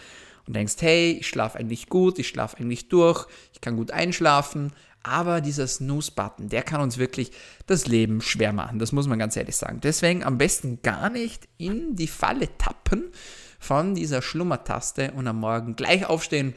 Und 0.47 0.55
denkst, 0.55 0.75
hey, 0.81 1.13
ich 1.21 1.27
schlafe 1.27 1.59
eigentlich 1.59 1.89
gut, 1.89 2.19
ich 2.19 2.29
schlafe 2.29 2.59
eigentlich 2.59 2.89
durch, 2.89 3.27
ich 3.55 3.63
kann 3.63 3.77
gut 3.77 3.91
einschlafen, 3.91 4.73
aber 5.03 5.41
dieser 5.41 5.67
Snooze-Button, 5.67 6.49
der 6.49 6.63
kann 6.63 6.81
uns 6.81 6.99
wirklich 6.99 7.31
das 7.67 7.87
Leben 7.87 8.21
schwer 8.21 8.53
machen, 8.53 8.79
das 8.79 8.93
muss 8.93 9.07
man 9.07 9.19
ganz 9.19 9.37
ehrlich 9.37 9.57
sagen. 9.57 9.81
Deswegen 9.83 10.23
am 10.23 10.39
besten 10.39 10.81
gar 10.83 11.11
nicht 11.11 11.49
in 11.57 11.97
die 11.97 12.09
Falle 12.09 12.49
tappen 12.59 13.05
von 13.59 13.95
dieser 13.95 14.21
Schlummertaste 14.21 15.13
und 15.13 15.27
am 15.27 15.41
Morgen 15.41 15.77
gleich 15.77 16.07
aufstehen 16.07 16.55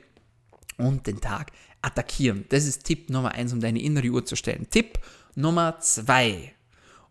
und 0.77 1.07
den 1.07 1.21
Tag 1.21 1.51
attackieren. 1.81 2.45
Das 2.49 2.65
ist 2.65 2.85
Tipp 2.85 3.09
Nummer 3.09 3.31
eins, 3.31 3.53
um 3.53 3.61
deine 3.61 3.81
innere 3.81 4.09
Uhr 4.09 4.25
zu 4.25 4.35
stellen. 4.35 4.67
Tipp 4.69 4.99
Nummer 5.37 5.79
zwei, 5.81 6.51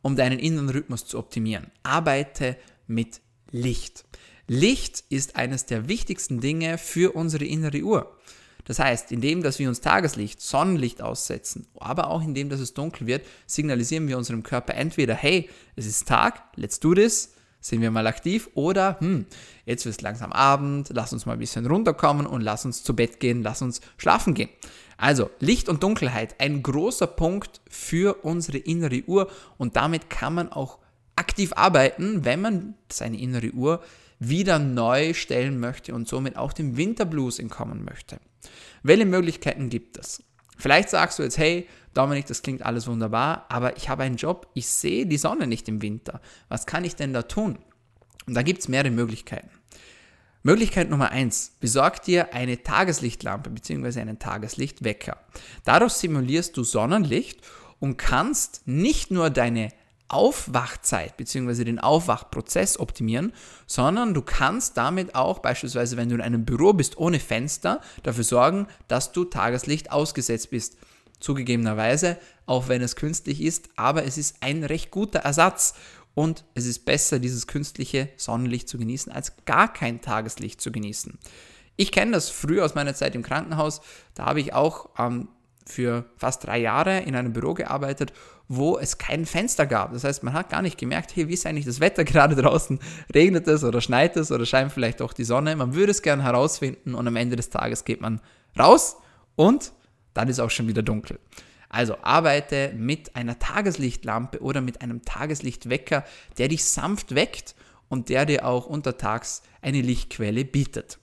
um 0.02 0.16
deinen 0.16 0.40
inneren 0.40 0.68
Rhythmus 0.68 1.06
zu 1.06 1.16
optimieren. 1.16 1.70
Arbeite 1.84 2.56
mit 2.88 3.20
Licht. 3.52 4.04
Licht 4.48 5.04
ist 5.10 5.36
eines 5.36 5.66
der 5.66 5.86
wichtigsten 5.86 6.40
Dinge 6.40 6.76
für 6.76 7.14
unsere 7.14 7.44
innere 7.44 7.82
Uhr. 7.82 8.18
Das 8.64 8.80
heißt, 8.80 9.12
indem 9.12 9.44
dass 9.44 9.60
wir 9.60 9.68
uns 9.68 9.80
Tageslicht, 9.80 10.40
Sonnenlicht 10.40 11.02
aussetzen, 11.02 11.68
aber 11.76 12.10
auch 12.10 12.20
indem 12.20 12.48
dass 12.48 12.58
es 12.58 12.74
dunkel 12.74 13.06
wird, 13.06 13.24
signalisieren 13.46 14.08
wir 14.08 14.18
unserem 14.18 14.42
Körper 14.42 14.74
entweder, 14.74 15.14
hey, 15.14 15.48
es 15.76 15.86
ist 15.86 16.08
Tag, 16.08 16.42
let's 16.56 16.80
do 16.80 16.94
this, 16.94 17.32
sind 17.60 17.80
wir 17.80 17.92
mal 17.92 18.08
aktiv, 18.08 18.50
oder, 18.54 18.98
hm, 18.98 19.26
jetzt 19.66 19.84
wird 19.84 19.94
es 19.94 20.00
langsam 20.00 20.32
Abend, 20.32 20.88
lass 20.92 21.12
uns 21.12 21.26
mal 21.26 21.34
ein 21.34 21.38
bisschen 21.38 21.66
runterkommen 21.66 22.26
und 22.26 22.40
lass 22.40 22.64
uns 22.64 22.82
zu 22.82 22.96
Bett 22.96 23.20
gehen, 23.20 23.44
lass 23.44 23.62
uns 23.62 23.80
schlafen 23.98 24.34
gehen. 24.34 24.50
Also 24.96 25.30
Licht 25.40 25.68
und 25.68 25.82
Dunkelheit, 25.82 26.40
ein 26.40 26.62
großer 26.62 27.06
Punkt 27.06 27.60
für 27.68 28.24
unsere 28.24 28.58
innere 28.58 29.02
Uhr 29.06 29.30
und 29.58 29.76
damit 29.76 30.08
kann 30.08 30.34
man 30.34 30.50
auch 30.50 30.78
aktiv 31.16 31.52
arbeiten, 31.54 32.24
wenn 32.24 32.40
man 32.40 32.74
seine 32.90 33.18
innere 33.18 33.50
Uhr 33.52 33.82
wieder 34.18 34.58
neu 34.58 35.12
stellen 35.14 35.60
möchte 35.60 35.94
und 35.94 36.08
somit 36.08 36.36
auch 36.36 36.52
dem 36.52 36.76
Winterblues 36.76 37.38
entkommen 37.38 37.84
möchte. 37.84 38.18
Welche 38.82 39.04
Möglichkeiten 39.04 39.68
gibt 39.68 39.98
es? 39.98 40.22
Vielleicht 40.56 40.88
sagst 40.88 41.18
du 41.18 41.22
jetzt, 41.22 41.36
hey, 41.36 41.68
Dominik, 41.92 42.26
das 42.26 42.42
klingt 42.42 42.64
alles 42.64 42.86
wunderbar, 42.86 43.46
aber 43.48 43.76
ich 43.76 43.88
habe 43.88 44.04
einen 44.04 44.16
Job, 44.16 44.48
ich 44.54 44.66
sehe 44.66 45.06
die 45.06 45.18
Sonne 45.18 45.46
nicht 45.46 45.68
im 45.68 45.82
Winter. 45.82 46.20
Was 46.48 46.66
kann 46.66 46.84
ich 46.84 46.96
denn 46.96 47.12
da 47.12 47.22
tun? 47.22 47.58
Und 48.26 48.34
da 48.34 48.42
gibt 48.42 48.60
es 48.60 48.68
mehrere 48.68 48.90
Möglichkeiten. 48.90 49.50
Möglichkeit 50.46 50.90
Nummer 50.90 51.10
eins: 51.10 51.56
Besorg 51.58 52.02
dir 52.02 52.32
eine 52.32 52.62
Tageslichtlampe 52.62 53.50
bzw. 53.50 54.00
einen 54.00 54.20
Tageslichtwecker. 54.20 55.18
Dadurch 55.64 55.94
simulierst 55.94 56.56
du 56.56 56.62
Sonnenlicht 56.62 57.40
und 57.80 57.96
kannst 57.96 58.62
nicht 58.64 59.10
nur 59.10 59.30
deine 59.30 59.70
Aufwachzeit 60.06 61.16
bzw. 61.16 61.64
den 61.64 61.80
Aufwachprozess 61.80 62.78
optimieren, 62.78 63.32
sondern 63.66 64.14
du 64.14 64.22
kannst 64.22 64.76
damit 64.76 65.16
auch 65.16 65.40
beispielsweise, 65.40 65.96
wenn 65.96 66.10
du 66.10 66.14
in 66.14 66.20
einem 66.20 66.44
Büro 66.44 66.72
bist 66.72 66.96
ohne 66.96 67.18
Fenster, 67.18 67.80
dafür 68.04 68.22
sorgen, 68.22 68.68
dass 68.86 69.10
du 69.10 69.24
Tageslicht 69.24 69.90
ausgesetzt 69.90 70.50
bist. 70.50 70.76
Zugegebenerweise, 71.18 72.18
auch 72.44 72.68
wenn 72.68 72.82
es 72.82 72.94
künstlich 72.94 73.42
ist, 73.42 73.70
aber 73.74 74.04
es 74.04 74.16
ist 74.16 74.36
ein 74.42 74.62
recht 74.62 74.92
guter 74.92 75.20
Ersatz 75.20 75.74
und 76.16 76.46
es 76.54 76.64
ist 76.64 76.86
besser, 76.86 77.18
dieses 77.18 77.46
künstliche 77.46 78.08
Sonnenlicht 78.16 78.70
zu 78.70 78.78
genießen, 78.78 79.12
als 79.12 79.34
gar 79.44 79.70
kein 79.70 80.00
Tageslicht 80.00 80.62
zu 80.62 80.72
genießen. 80.72 81.18
Ich 81.76 81.92
kenne 81.92 82.12
das 82.12 82.30
früher 82.30 82.64
aus 82.64 82.74
meiner 82.74 82.94
Zeit 82.94 83.14
im 83.14 83.22
Krankenhaus. 83.22 83.82
Da 84.14 84.24
habe 84.24 84.40
ich 84.40 84.54
auch 84.54 84.88
ähm, 84.98 85.28
für 85.66 86.06
fast 86.16 86.46
drei 86.46 86.58
Jahre 86.58 87.00
in 87.00 87.14
einem 87.16 87.34
Büro 87.34 87.52
gearbeitet, 87.52 88.14
wo 88.48 88.78
es 88.78 88.96
kein 88.96 89.26
Fenster 89.26 89.66
gab. 89.66 89.92
Das 89.92 90.04
heißt, 90.04 90.22
man 90.22 90.32
hat 90.32 90.48
gar 90.48 90.62
nicht 90.62 90.78
gemerkt, 90.78 91.14
hey, 91.14 91.28
wie 91.28 91.34
ist 91.34 91.44
eigentlich 91.44 91.66
das 91.66 91.80
Wetter 91.80 92.04
gerade 92.04 92.34
draußen? 92.34 92.80
Regnet 93.14 93.46
es 93.46 93.62
oder 93.62 93.82
schneit 93.82 94.16
es 94.16 94.32
oder 94.32 94.46
scheint 94.46 94.72
vielleicht 94.72 95.02
auch 95.02 95.12
die 95.12 95.24
Sonne? 95.24 95.54
Man 95.54 95.74
würde 95.74 95.90
es 95.90 96.00
gerne 96.00 96.22
herausfinden 96.22 96.94
und 96.94 97.06
am 97.06 97.16
Ende 97.16 97.36
des 97.36 97.50
Tages 97.50 97.84
geht 97.84 98.00
man 98.00 98.22
raus 98.58 98.96
und 99.34 99.70
dann 100.14 100.28
ist 100.28 100.40
auch 100.40 100.50
schon 100.50 100.66
wieder 100.66 100.82
dunkel. 100.82 101.18
Also 101.68 101.96
arbeite 102.02 102.72
mit 102.76 103.16
einer 103.16 103.38
Tageslichtlampe 103.38 104.40
oder 104.40 104.60
mit 104.60 104.82
einem 104.82 105.02
Tageslichtwecker, 105.02 106.04
der 106.38 106.48
dich 106.48 106.64
sanft 106.64 107.14
weckt 107.14 107.54
und 107.88 108.08
der 108.08 108.26
dir 108.26 108.46
auch 108.46 108.66
untertags 108.66 109.42
eine 109.62 109.80
Lichtquelle 109.80 110.44
bietet. 110.44 110.98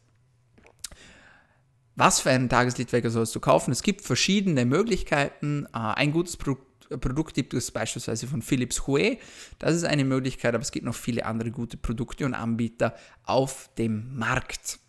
was 1.96 2.22
für 2.22 2.32
einen 2.32 2.50
Tageslichtwecker 2.50 3.12
sollst 3.12 3.36
du 3.36 3.40
kaufen? 3.40 3.72
Es 3.72 3.84
gibt 3.84 4.02
verschiedene 4.02 4.66
Möglichkeiten. 4.66 5.68
Äh, 5.74 5.78
ein 5.78 6.12
gutes 6.12 6.38
Produkt 6.38 6.74
Produkt 7.00 7.34
gibt 7.34 7.54
es 7.54 7.72
beispielsweise 7.72 8.28
von 8.28 8.42
Philips 8.42 8.88
Hue. 8.88 9.18
Das 9.60 9.76
ist 9.76 9.84
eine 9.84 10.06
Möglichkeit, 10.06 10.54
aber 10.54 10.62
es 10.62 10.72
gibt 10.72 10.86
noch 10.86 10.96
viele 10.96 11.26
andere 11.26 11.52
gute 11.52 11.78
Produkte 11.78 12.26
und 12.26 12.34
Anbieter 12.34 12.96
auf 13.24 13.70
dem 13.78 14.16
Markt. 14.18 14.80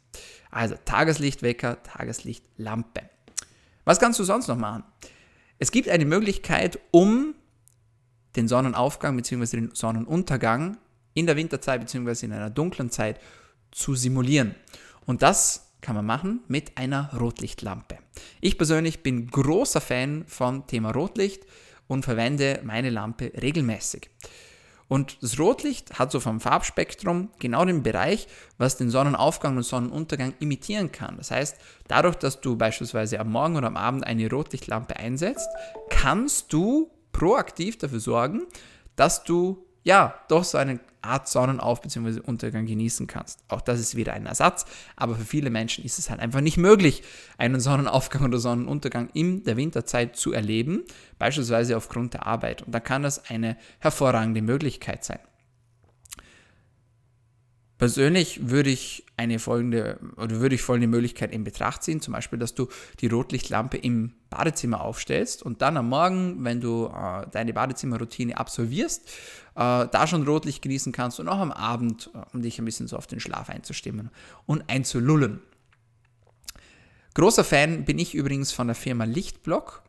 Also 0.51 0.77
Tageslichtwecker, 0.85 1.83
Tageslichtlampe. 1.83 3.03
Was 3.85 3.99
kannst 3.99 4.19
du 4.19 4.25
sonst 4.25 4.49
noch 4.49 4.57
machen? 4.57 4.85
Es 5.59 5.71
gibt 5.71 5.89
eine 5.89 6.05
Möglichkeit, 6.05 6.79
um 6.91 7.35
den 8.37 8.49
Sonnenaufgang 8.49 9.17
bzw. 9.17 9.57
den 9.57 9.75
Sonnenuntergang 9.75 10.79
in 11.15 11.27
der 11.27 11.37
Winterzeit 11.37 11.81
bzw. 11.81 12.27
in 12.27 12.33
einer 12.33 12.51
dunklen 12.51 12.91
Zeit 12.91 13.21
zu 13.71 13.95
simulieren. 13.95 14.55
Und 15.07 15.23
das 15.23 15.73
kann 15.81 15.95
man 15.95 16.07
machen 16.07 16.41
mit 16.49 16.77
einer 16.79 17.13
Rotlichtlampe. 17.15 17.99
Ich 18.41 18.57
persönlich 18.57 19.03
bin 19.03 19.29
großer 19.29 19.81
Fan 19.81 20.25
von 20.27 20.67
Thema 20.67 20.91
Rotlicht 20.93 21.45
und 21.87 22.05
verwende 22.05 22.61
meine 22.65 22.91
Lampe 22.91 23.33
regelmäßig. 23.41 24.09
Und 24.95 25.21
das 25.25 25.41
Rotlicht 25.41 25.99
hat 25.99 26.13
so 26.13 26.21
vom 26.21 26.39
Farbspektrum 26.39 27.31
genau 27.41 27.65
den 27.65 27.83
Bereich, 27.83 28.29
was 28.59 28.77
den 28.77 28.91
Sonnenaufgang 28.91 29.57
und 29.57 29.65
Sonnenuntergang 29.65 30.35
imitieren 30.39 30.93
kann. 30.93 31.17
Das 31.17 31.33
heißt, 31.33 31.57
dadurch, 31.89 32.15
dass 32.15 32.41
du 32.41 32.55
beispielsweise 32.57 33.19
am 33.19 33.33
Morgen 33.33 33.57
oder 33.57 33.67
am 33.67 33.77
Abend 33.77 34.07
eine 34.07 34.31
Rotlichtlampe 34.31 34.95
einsetzt, 34.95 35.49
kannst 35.91 36.53
du 36.53 36.93
proaktiv 37.11 37.77
dafür 37.77 37.99
sorgen, 37.99 38.43
dass 38.95 39.25
du 39.25 39.64
ja 39.85 40.15
doch 40.29 40.43
so 40.45 40.59
einen 40.59 40.81
Art 41.03 41.29
Sonnenauf- 41.29 41.83
bzw. 41.83 42.21
Untergang 42.21 42.67
genießen 42.67 43.07
kannst. 43.07 43.45
Auch 43.49 43.61
das 43.61 43.79
ist 43.79 43.95
wieder 43.95 44.15
ein 44.15 44.27
Ersatz, 44.27 44.65
aber 44.97 45.15
für 45.15 45.25
viele 45.25 45.51
Menschen 45.51 45.85
ist 45.85 45.99
es 45.99 46.11
halt 46.11 46.21
einfach 46.21 46.41
nicht 46.41 46.57
möglich, 46.57 47.03
einen 47.39 47.61
Sonnenaufgang 47.61 48.25
oder 48.25 48.39
Sonnenuntergang 48.39 49.11
in 49.13 49.45
der 49.45 49.57
Winterzeit 49.57 50.17
zu 50.17 50.33
erleben, 50.33 50.85
beispielsweise 51.19 51.77
aufgrund 51.77 52.15
der 52.15 52.27
Arbeit. 52.27 52.63
Und 52.63 52.75
da 52.75 52.81
kann 52.81 53.03
das 53.03 53.31
eine 53.31 53.57
hervorragende 53.79 54.43
Möglichkeit 54.43 55.05
sein. 55.05 55.21
Persönlich 57.85 58.49
würde 58.49 58.71
ich 58.71 59.05
eine 59.19 59.39
folgende 59.39 60.01
oder 60.17 60.41
würde 60.41 60.55
ich 60.55 60.63
folgende 60.63 60.89
Möglichkeit 60.89 61.35
in 61.35 61.45
Betracht 61.45 61.83
ziehen, 61.83 62.01
zum 62.01 62.15
Beispiel, 62.15 62.39
dass 62.39 62.55
du 62.55 62.69
die 63.01 63.09
Rotlichtlampe 63.09 63.77
im 63.77 64.15
Badezimmer 64.31 64.81
aufstellst 64.81 65.43
und 65.43 65.61
dann 65.61 65.77
am 65.77 65.91
Morgen, 65.91 66.43
wenn 66.45 66.63
du 66.63 66.87
äh, 66.87 67.27
deine 67.31 67.53
Badezimmerroutine 67.53 68.39
absolvierst, 68.39 69.07
äh, 69.55 69.87
da 69.87 70.07
schon 70.07 70.27
Rotlicht 70.27 70.63
genießen 70.63 70.93
kannst 70.93 71.21
und 71.21 71.29
auch 71.29 71.41
am 71.41 71.53
Abend, 71.53 72.09
äh, 72.15 72.21
um 72.33 72.41
dich 72.41 72.59
ein 72.59 72.65
bisschen 72.65 72.89
so 72.89 72.97
auf 72.97 73.07
den 73.07 73.21
Schlaf 73.21 73.51
einzustimmen 73.51 74.09
und 74.47 74.65
einzulullen. 74.71 75.43
Großer 77.13 77.45
Fan 77.45 77.85
bin 77.85 77.99
ich 77.99 78.15
übrigens 78.15 78.51
von 78.51 78.67
der 78.67 78.77
Firma 78.77 79.05
Lichtblock. 79.05 79.83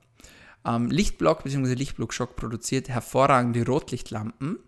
Ähm, 0.65 0.91
Lichtblock 0.91 1.45
bzw. 1.45 1.75
Lichtblock 1.75 2.13
Shock 2.13 2.35
produziert 2.35 2.89
hervorragende 2.89 3.65
Rotlichtlampen. 3.65 4.59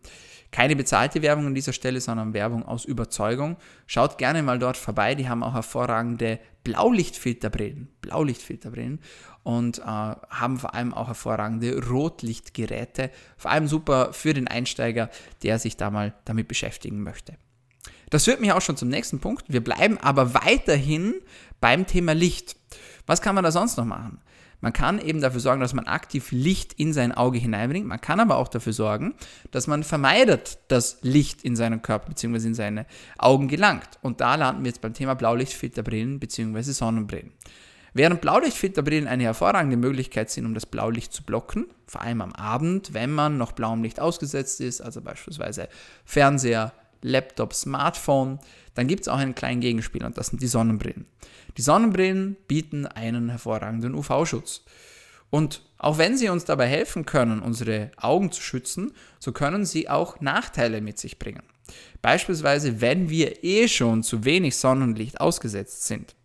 Keine 0.51 0.75
bezahlte 0.75 1.21
Werbung 1.21 1.47
an 1.47 1.55
dieser 1.55 1.73
Stelle, 1.73 1.99
sondern 1.99 2.33
Werbung 2.33 2.65
aus 2.65 2.85
Überzeugung. 2.85 3.57
Schaut 3.85 4.17
gerne 4.17 4.43
mal 4.43 4.59
dort 4.59 4.77
vorbei. 4.77 5.13
Die 5.15 5.27
haben 5.27 5.43
auch 5.43 5.53
hervorragende 5.53 6.39
Blaulichtfilterbrillen, 6.63 7.89
Blaulichtfilterbrillen 8.01 8.99
und 9.43 9.79
äh, 9.79 9.83
haben 9.83 10.57
vor 10.57 10.73
allem 10.73 10.93
auch 10.93 11.07
hervorragende 11.07 11.85
Rotlichtgeräte. 11.87 13.11
Vor 13.37 13.51
allem 13.51 13.67
super 13.67 14.13
für 14.13 14.33
den 14.33 14.47
Einsteiger, 14.47 15.09
der 15.43 15.59
sich 15.59 15.77
da 15.77 15.89
mal 15.91 16.13
damit 16.25 16.47
beschäftigen 16.47 17.03
möchte. 17.03 17.35
Das 18.09 18.23
führt 18.23 18.39
mich 18.39 18.51
auch 18.53 18.61
schon 18.61 18.77
zum 18.77 18.89
nächsten 18.89 19.19
Punkt. 19.19 19.45
Wir 19.47 19.63
bleiben 19.63 19.97
aber 19.97 20.33
weiterhin 20.33 21.15
beim 21.59 21.85
Thema 21.87 22.13
Licht. 22.13 22.55
Was 23.05 23.21
kann 23.21 23.35
man 23.35 23.43
da 23.43 23.51
sonst 23.51 23.77
noch 23.77 23.85
machen? 23.85 24.21
Man 24.59 24.73
kann 24.73 24.99
eben 24.99 25.21
dafür 25.21 25.39
sorgen, 25.39 25.61
dass 25.61 25.73
man 25.73 25.85
aktiv 25.85 26.31
Licht 26.31 26.73
in 26.73 26.91
sein 26.91 27.11
Auge 27.11 27.37
hineinbringt. 27.37 27.85
Man 27.85 28.01
kann 28.01 28.19
aber 28.19 28.37
auch 28.37 28.47
dafür 28.47 28.73
sorgen, 28.73 29.13
dass 29.51 29.67
man 29.67 29.83
vermeidet, 29.83 30.57
dass 30.67 30.97
Licht 31.03 31.43
in 31.43 31.55
seinen 31.55 31.81
Körper 31.81 32.09
bzw. 32.09 32.47
in 32.47 32.53
seine 32.55 32.85
Augen 33.19 33.47
gelangt. 33.47 33.99
Und 34.01 34.19
da 34.19 34.35
landen 34.35 34.63
wir 34.63 34.69
jetzt 34.69 34.81
beim 34.81 34.93
Thema 34.93 35.13
Blaulichtfilterbrillen 35.13 36.19
bzw. 36.19 36.61
Sonnenbrillen. 36.61 37.33
Während 37.93 38.21
Blaulichtfilterbrillen 38.21 39.07
eine 39.07 39.23
hervorragende 39.23 39.77
Möglichkeit 39.77 40.29
sind, 40.29 40.45
um 40.45 40.53
das 40.53 40.65
Blaulicht 40.65 41.13
zu 41.13 41.23
blocken, 41.23 41.67
vor 41.87 42.01
allem 42.01 42.21
am 42.21 42.33
Abend, 42.33 42.93
wenn 42.93 43.11
man 43.11 43.37
noch 43.37 43.53
blauem 43.53 43.81
Licht 43.81 43.99
ausgesetzt 43.99 44.61
ist, 44.61 44.81
also 44.81 45.01
beispielsweise 45.01 45.67
Fernseher, 46.05 46.73
Laptop, 47.01 47.53
Smartphone, 47.53 48.39
dann 48.73 48.87
gibt 48.87 49.01
es 49.01 49.07
auch 49.07 49.17
einen 49.17 49.35
kleinen 49.35 49.61
Gegenspieler 49.61 50.07
und 50.07 50.17
das 50.17 50.27
sind 50.27 50.41
die 50.41 50.47
Sonnenbrillen. 50.47 51.05
Die 51.57 51.61
Sonnenbrillen 51.61 52.37
bieten 52.47 52.85
einen 52.85 53.29
hervorragenden 53.29 53.95
UV-Schutz. 53.95 54.63
Und 55.29 55.61
auch 55.77 55.97
wenn 55.97 56.17
sie 56.17 56.29
uns 56.29 56.45
dabei 56.45 56.67
helfen 56.67 57.05
können, 57.05 57.41
unsere 57.41 57.91
Augen 57.97 58.31
zu 58.31 58.41
schützen, 58.41 58.93
so 59.19 59.31
können 59.31 59.65
sie 59.65 59.89
auch 59.89 60.21
Nachteile 60.21 60.81
mit 60.81 60.97
sich 60.97 61.19
bringen. 61.19 61.43
Beispielsweise, 62.01 62.79
wenn 62.81 63.09
wir 63.09 63.43
eh 63.43 63.67
schon 63.67 64.03
zu 64.03 64.23
wenig 64.23 64.55
Sonnenlicht 64.55 65.19
ausgesetzt 65.19 65.85
sind. 65.85 66.15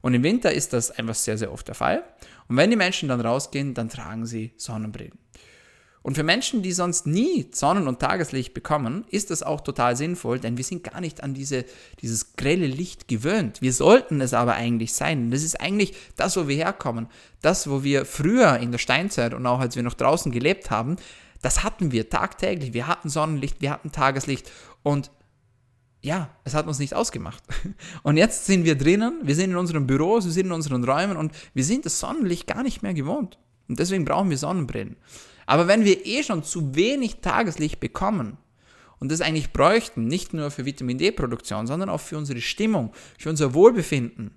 Und 0.00 0.14
im 0.14 0.22
Winter 0.22 0.52
ist 0.52 0.72
das 0.72 0.90
einfach 0.92 1.16
sehr, 1.16 1.36
sehr 1.36 1.52
oft 1.52 1.66
der 1.66 1.74
Fall. 1.74 2.04
Und 2.48 2.56
wenn 2.56 2.70
die 2.70 2.76
Menschen 2.76 3.08
dann 3.08 3.20
rausgehen, 3.20 3.74
dann 3.74 3.88
tragen 3.88 4.26
sie 4.26 4.52
Sonnenbrillen. 4.56 5.18
Und 6.08 6.14
für 6.14 6.22
Menschen, 6.22 6.62
die 6.62 6.72
sonst 6.72 7.06
nie 7.06 7.48
Sonnen- 7.52 7.86
und 7.86 8.00
Tageslicht 8.00 8.54
bekommen, 8.54 9.04
ist 9.10 9.28
das 9.28 9.42
auch 9.42 9.60
total 9.60 9.94
sinnvoll, 9.94 10.38
denn 10.38 10.56
wir 10.56 10.64
sind 10.64 10.82
gar 10.82 11.02
nicht 11.02 11.22
an 11.22 11.34
diese, 11.34 11.66
dieses 12.00 12.34
grelle 12.34 12.66
Licht 12.66 13.08
gewöhnt. 13.08 13.60
Wir 13.60 13.74
sollten 13.74 14.22
es 14.22 14.32
aber 14.32 14.54
eigentlich 14.54 14.94
sein. 14.94 15.30
Das 15.30 15.42
ist 15.42 15.60
eigentlich 15.60 15.92
das, 16.16 16.34
wo 16.38 16.48
wir 16.48 16.56
herkommen. 16.56 17.08
Das, 17.42 17.68
wo 17.68 17.84
wir 17.84 18.06
früher 18.06 18.56
in 18.56 18.72
der 18.72 18.78
Steinzeit 18.78 19.34
und 19.34 19.44
auch 19.44 19.60
als 19.60 19.76
wir 19.76 19.82
noch 19.82 19.92
draußen 19.92 20.32
gelebt 20.32 20.70
haben, 20.70 20.96
das 21.42 21.62
hatten 21.62 21.92
wir 21.92 22.08
tagtäglich. 22.08 22.72
Wir 22.72 22.86
hatten 22.86 23.10
Sonnenlicht, 23.10 23.60
wir 23.60 23.70
hatten 23.70 23.92
Tageslicht 23.92 24.50
und 24.82 25.10
ja, 26.00 26.30
es 26.44 26.54
hat 26.54 26.66
uns 26.68 26.78
nicht 26.78 26.94
ausgemacht. 26.94 27.42
Und 28.02 28.16
jetzt 28.16 28.46
sind 28.46 28.64
wir 28.64 28.78
drinnen, 28.78 29.20
wir 29.24 29.34
sind 29.34 29.50
in 29.50 29.56
unseren 29.56 29.86
Büros, 29.86 30.24
wir 30.24 30.32
sind 30.32 30.46
in 30.46 30.52
unseren 30.52 30.84
Räumen 30.84 31.18
und 31.18 31.32
wir 31.52 31.64
sind 31.64 31.84
das 31.84 32.00
Sonnenlicht 32.00 32.46
gar 32.46 32.62
nicht 32.62 32.82
mehr 32.82 32.94
gewohnt. 32.94 33.36
Und 33.68 33.78
deswegen 33.78 34.06
brauchen 34.06 34.30
wir 34.30 34.38
Sonnenbrillen. 34.38 34.96
Aber 35.48 35.66
wenn 35.66 35.86
wir 35.86 36.04
eh 36.04 36.22
schon 36.22 36.44
zu 36.44 36.74
wenig 36.74 37.20
Tageslicht 37.22 37.80
bekommen 37.80 38.36
und 38.98 39.10
das 39.10 39.22
eigentlich 39.22 39.50
bräuchten, 39.54 40.06
nicht 40.06 40.34
nur 40.34 40.50
für 40.50 40.66
Vitamin 40.66 40.98
D-Produktion, 40.98 41.66
sondern 41.66 41.88
auch 41.88 42.02
für 42.02 42.18
unsere 42.18 42.42
Stimmung, 42.42 42.92
für 43.18 43.30
unser 43.30 43.54
Wohlbefinden, 43.54 44.32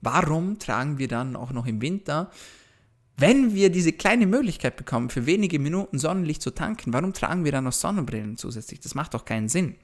warum 0.00 0.58
tragen 0.58 0.96
wir 0.96 1.08
dann 1.08 1.36
auch 1.36 1.52
noch 1.52 1.66
im 1.66 1.82
Winter, 1.82 2.30
wenn 3.18 3.54
wir 3.54 3.68
diese 3.68 3.92
kleine 3.92 4.26
Möglichkeit 4.26 4.76
bekommen, 4.76 5.10
für 5.10 5.26
wenige 5.26 5.58
Minuten 5.58 5.98
Sonnenlicht 5.98 6.40
zu 6.40 6.52
tanken, 6.52 6.94
warum 6.94 7.12
tragen 7.12 7.44
wir 7.44 7.52
dann 7.52 7.64
noch 7.64 7.74
Sonnenbrillen 7.74 8.38
zusätzlich? 8.38 8.80
Das 8.80 8.94
macht 8.94 9.12
doch 9.12 9.26
keinen 9.26 9.50
Sinn. 9.50 9.74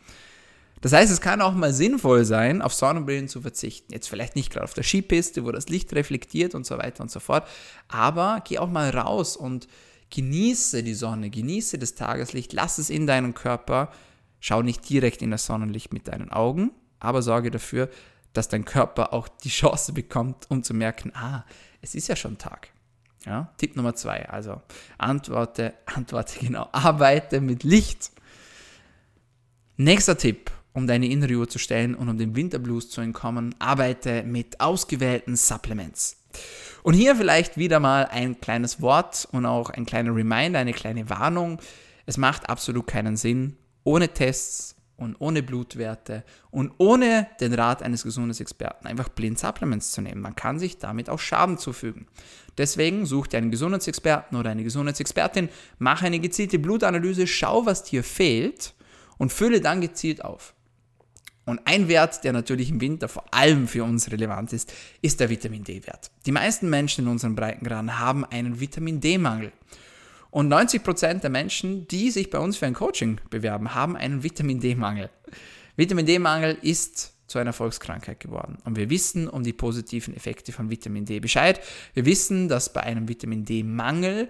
Das 0.80 0.94
heißt, 0.94 1.12
es 1.12 1.20
kann 1.20 1.42
auch 1.42 1.52
mal 1.52 1.74
sinnvoll 1.74 2.24
sein, 2.24 2.62
auf 2.62 2.72
Sonnenbrillen 2.72 3.28
zu 3.28 3.42
verzichten. 3.42 3.92
Jetzt 3.92 4.08
vielleicht 4.08 4.36
nicht 4.36 4.50
gerade 4.50 4.64
auf 4.64 4.72
der 4.72 4.84
Skipiste, 4.84 5.44
wo 5.44 5.52
das 5.52 5.68
Licht 5.68 5.92
reflektiert 5.92 6.54
und 6.54 6.64
so 6.64 6.78
weiter 6.78 7.02
und 7.02 7.10
so 7.10 7.20
fort, 7.20 7.46
aber 7.88 8.42
geh 8.48 8.56
auch 8.56 8.70
mal 8.70 8.88
raus 8.88 9.36
und 9.36 9.68
Genieße 10.10 10.82
die 10.82 10.94
Sonne, 10.94 11.30
genieße 11.30 11.78
das 11.78 11.94
Tageslicht, 11.94 12.52
lass 12.52 12.78
es 12.78 12.90
in 12.90 13.06
deinen 13.06 13.34
Körper. 13.34 13.92
Schau 14.40 14.62
nicht 14.62 14.88
direkt 14.88 15.20
in 15.22 15.30
das 15.30 15.46
Sonnenlicht 15.46 15.92
mit 15.92 16.08
deinen 16.08 16.30
Augen, 16.30 16.70
aber 17.00 17.22
sorge 17.22 17.50
dafür, 17.50 17.90
dass 18.32 18.48
dein 18.48 18.64
Körper 18.64 19.12
auch 19.12 19.28
die 19.28 19.48
Chance 19.48 19.92
bekommt, 19.92 20.46
um 20.48 20.62
zu 20.62 20.74
merken, 20.74 21.12
ah, 21.14 21.44
es 21.82 21.94
ist 21.94 22.08
ja 22.08 22.16
schon 22.16 22.38
Tag. 22.38 22.68
Ja? 23.26 23.52
Tipp 23.56 23.76
Nummer 23.76 23.94
zwei, 23.94 24.28
also 24.28 24.62
antworte, 24.96 25.74
antworte 25.86 26.38
genau, 26.38 26.68
arbeite 26.72 27.40
mit 27.40 27.64
Licht. 27.64 28.10
Nächster 29.76 30.16
Tipp, 30.16 30.50
um 30.72 30.86
deine 30.86 31.06
innere 31.06 31.34
Uhr 31.34 31.48
zu 31.48 31.58
stellen 31.58 31.94
und 31.94 32.08
um 32.08 32.18
dem 32.18 32.34
Winterblues 32.34 32.90
zu 32.90 33.00
entkommen, 33.00 33.54
arbeite 33.58 34.22
mit 34.22 34.60
ausgewählten 34.60 35.36
Supplements. 35.36 36.16
Und 36.82 36.94
hier 36.94 37.16
vielleicht 37.16 37.56
wieder 37.56 37.80
mal 37.80 38.06
ein 38.06 38.40
kleines 38.40 38.80
Wort 38.80 39.28
und 39.32 39.46
auch 39.46 39.70
ein 39.70 39.86
kleiner 39.86 40.14
Reminder, 40.14 40.58
eine 40.58 40.72
kleine 40.72 41.08
Warnung. 41.10 41.60
Es 42.06 42.16
macht 42.16 42.48
absolut 42.48 42.86
keinen 42.86 43.16
Sinn, 43.16 43.56
ohne 43.84 44.08
Tests 44.08 44.76
und 44.98 45.16
ohne 45.20 45.42
Blutwerte 45.42 46.24
und 46.50 46.72
ohne 46.78 47.28
den 47.40 47.54
Rat 47.54 47.82
eines 47.82 48.02
Gesundheitsexperten 48.02 48.86
einfach 48.86 49.08
blind 49.08 49.38
Supplements 49.38 49.92
zu 49.92 50.02
nehmen. 50.02 50.20
Man 50.20 50.34
kann 50.34 50.58
sich 50.58 50.78
damit 50.78 51.08
auch 51.08 51.20
Schaden 51.20 51.56
zufügen. 51.56 52.06
Deswegen 52.58 53.06
such 53.06 53.28
dir 53.28 53.38
einen 53.38 53.52
Gesundheitsexperten 53.52 54.36
oder 54.36 54.50
eine 54.50 54.64
Gesundheitsexpertin, 54.64 55.48
mach 55.78 56.02
eine 56.02 56.18
gezielte 56.18 56.58
Blutanalyse, 56.58 57.28
schau, 57.28 57.64
was 57.64 57.84
dir 57.84 58.02
fehlt 58.02 58.74
und 59.18 59.32
fülle 59.32 59.60
dann 59.60 59.80
gezielt 59.80 60.24
auf. 60.24 60.54
Und 61.48 61.60
ein 61.64 61.88
Wert, 61.88 62.24
der 62.24 62.34
natürlich 62.34 62.68
im 62.68 62.82
Winter 62.82 63.08
vor 63.08 63.24
allem 63.30 63.68
für 63.68 63.82
uns 63.82 64.10
relevant 64.10 64.52
ist, 64.52 64.70
ist 65.00 65.18
der 65.18 65.30
Vitamin 65.30 65.64
D-Wert. 65.64 66.10
Die 66.26 66.30
meisten 66.30 66.68
Menschen 66.68 67.06
in 67.06 67.10
unseren 67.10 67.34
Breitengraden 67.34 67.98
haben 67.98 68.26
einen 68.26 68.60
Vitamin 68.60 69.00
D-Mangel. 69.00 69.52
Und 70.30 70.52
90% 70.52 71.20
der 71.20 71.30
Menschen, 71.30 71.88
die 71.88 72.10
sich 72.10 72.28
bei 72.28 72.38
uns 72.38 72.58
für 72.58 72.66
ein 72.66 72.74
Coaching 72.74 73.18
bewerben, 73.30 73.74
haben 73.74 73.96
einen 73.96 74.22
Vitamin 74.22 74.60
D-Mangel. 74.60 75.08
Vitamin 75.74 76.04
D-Mangel 76.04 76.58
ist 76.60 77.14
zu 77.28 77.38
einer 77.38 77.54
Volkskrankheit 77.54 78.20
geworden. 78.20 78.58
Und 78.64 78.76
wir 78.76 78.90
wissen 78.90 79.26
um 79.26 79.42
die 79.42 79.54
positiven 79.54 80.14
Effekte 80.14 80.52
von 80.52 80.68
Vitamin 80.68 81.06
D 81.06 81.18
Bescheid. 81.18 81.60
Wir 81.94 82.04
wissen, 82.04 82.48
dass 82.48 82.74
bei 82.74 82.82
einem 82.82 83.08
Vitamin 83.08 83.46
D-Mangel 83.46 84.28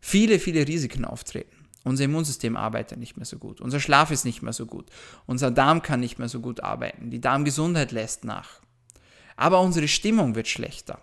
viele, 0.00 0.38
viele 0.38 0.66
Risiken 0.66 1.04
auftreten. 1.04 1.55
Unser 1.86 2.06
Immunsystem 2.06 2.56
arbeitet 2.56 2.98
nicht 2.98 3.16
mehr 3.16 3.26
so 3.26 3.38
gut. 3.38 3.60
Unser 3.60 3.78
Schlaf 3.78 4.10
ist 4.10 4.24
nicht 4.24 4.42
mehr 4.42 4.52
so 4.52 4.66
gut. 4.66 4.90
Unser 5.24 5.52
Darm 5.52 5.82
kann 5.82 6.00
nicht 6.00 6.18
mehr 6.18 6.28
so 6.28 6.40
gut 6.40 6.58
arbeiten. 6.58 7.10
Die 7.10 7.20
Darmgesundheit 7.20 7.92
lässt 7.92 8.24
nach. 8.24 8.60
Aber 9.36 9.60
unsere 9.60 9.86
Stimmung 9.86 10.34
wird 10.34 10.48
schlechter. 10.48 10.98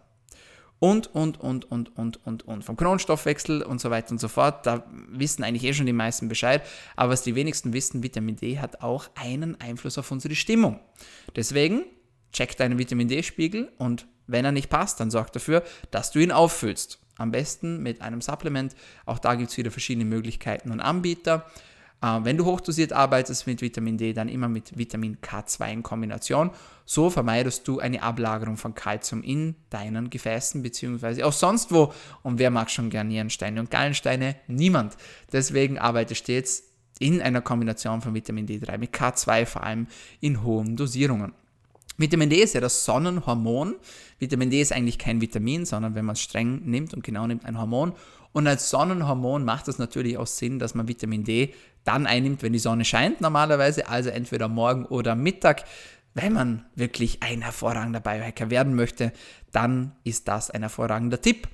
Und, 0.80 1.08
und, 1.15 1.39
und, 1.39 1.72
und, 1.72 1.96
und, 1.98 2.28
und, 2.28 2.43
und. 2.43 2.65
Vom 2.65 2.76
Kronstoffwechsel 2.76 3.62
und 3.63 3.80
so 3.80 3.91
weiter 3.91 4.12
und 4.12 4.19
so 4.19 4.28
fort. 4.28 4.65
Da 4.65 4.84
wissen 5.08 5.46
eigentlich 5.46 5.63
eh 5.63 5.74
schon 5.74 5.86
die 5.86 5.93
meisten 5.93 6.28
Bescheid. 6.28 6.62
Aber 6.98 7.13
was 7.13 7.24
die 7.24 7.36
wenigsten 7.36 7.72
wissen, 7.72 8.04
Vitamin 8.04 8.36
D 8.36 8.60
hat 8.60 8.82
auch 8.82 9.10
einen 9.15 9.62
Einfluss 9.62 9.98
auf 9.98 10.12
unsere 10.12 10.36
Stimmung. 10.36 10.82
Deswegen 11.34 11.86
check 12.34 12.58
deinen 12.58 12.78
Vitamin 12.78 13.08
D-Spiegel 13.08 13.72
und 13.78 14.06
wenn 14.28 14.43
er 14.43 14.52
nicht 14.52 14.69
passt, 14.69 15.00
dann 15.00 15.12
sorg 15.12 15.32
dafür, 15.32 15.63
dass 15.91 16.12
du 16.12 16.19
ihn 16.19 16.34
auffüllst. 16.34 17.00
Am 17.17 17.32
besten 17.32 17.82
mit 17.84 18.02
einem 18.02 18.21
Supplement. 18.21 18.76
Auch 19.06 19.19
da 19.19 19.36
gibt 19.36 19.52
es 19.52 19.58
wieder 19.58 19.71
verschiedene 19.71 20.06
Möglichkeiten 20.06 20.71
und 20.71 20.80
Anbieter. 20.80 21.45
Äh, 22.04 22.19
wenn 22.23 22.38
du 22.38 22.45
hochdosiert 22.45 22.91
arbeitest 22.91 23.47
mit 23.47 23.62
Vitamin 23.62 23.97
D, 23.97 24.13
dann 24.13 24.28
immer 24.28 24.49
mit 24.49 24.78
Vitamin 24.78 25.17
K2 25.21 25.71
in 25.71 25.84
Kombination. 25.84 26.52
So 26.86 27.10
vermeidest 27.10 27.67
du 27.67 27.80
eine 27.80 28.04
Ablagerung 28.04 28.58
von 28.58 28.76
Kalzium 28.76 29.23
in 29.23 29.56
deinen 29.69 30.10
Gefäßen 30.10 30.62
beziehungsweise 30.62 31.26
auch 31.26 31.34
sonst 31.34 31.71
wo. 31.71 31.93
Und 32.21 32.39
wer 32.39 32.52
mag 32.52 32.69
schon 32.69 32.89
gerne 32.89 33.10
Nierensteine 33.10 33.60
und 33.60 33.71
Gallensteine? 33.71 34.36
Niemand. 34.47 34.97
Deswegen 35.32 35.80
arbeite 35.80 36.15
stets 36.15 36.63
in 36.99 37.21
einer 37.21 37.41
Kombination 37.41 38.02
von 38.02 38.13
Vitamin 38.13 38.47
D3 38.47 38.78
mit 38.78 38.93
K2 38.93 39.45
vor 39.45 39.63
allem 39.63 39.88
in 40.19 40.43
hohen 40.43 40.76
Dosierungen. 40.76 41.34
Vitamin 41.97 42.29
D 42.29 42.38
ist 42.41 42.53
ja 42.53 42.62
das 42.62 42.86
Sonnenhormon. 42.86 43.75
Vitamin 44.19 44.49
D 44.49 44.62
ist 44.62 44.71
eigentlich 44.71 44.97
kein 44.97 45.21
Vitamin, 45.21 45.65
sondern 45.65 45.95
wenn 45.95 46.06
man 46.06 46.13
es 46.13 46.21
streng 46.21 46.62
nimmt 46.65 46.93
und 46.93 47.03
genau 47.03 47.27
nimmt, 47.27 47.45
ein 47.45 47.60
Hormon. 47.60 47.93
Und 48.32 48.47
als 48.47 48.69
Sonnenhormon 48.69 49.45
macht 49.45 49.67
es 49.67 49.77
natürlich 49.77 50.17
auch 50.17 50.27
Sinn, 50.27 50.58
dass 50.58 50.73
man 50.73 50.88
Vitamin 50.88 51.23
D 51.23 51.53
dann 51.84 52.08
einnimmt, 52.08 52.41
wenn 52.41 52.53
die 52.53 52.60
Sonne 52.60 52.86
scheint 52.86 53.21
normalerweise, 53.21 53.88
also 53.88 54.10
entweder 54.10 54.47
morgen 54.47 54.86
oder 54.86 55.15
Mittag. 55.15 55.63
Wenn 56.15 56.34
man 56.34 56.65
wirklich 56.75 57.21
ein 57.21 57.41
hervorragender 57.41 57.99
Biohacker 57.99 58.49
werden 58.49 58.75
möchte, 58.75 59.12
dann 59.51 59.93
ist 60.03 60.27
das 60.27 60.49
ein 60.49 60.62
hervorragender 60.62 61.21
Tipp. 61.21 61.47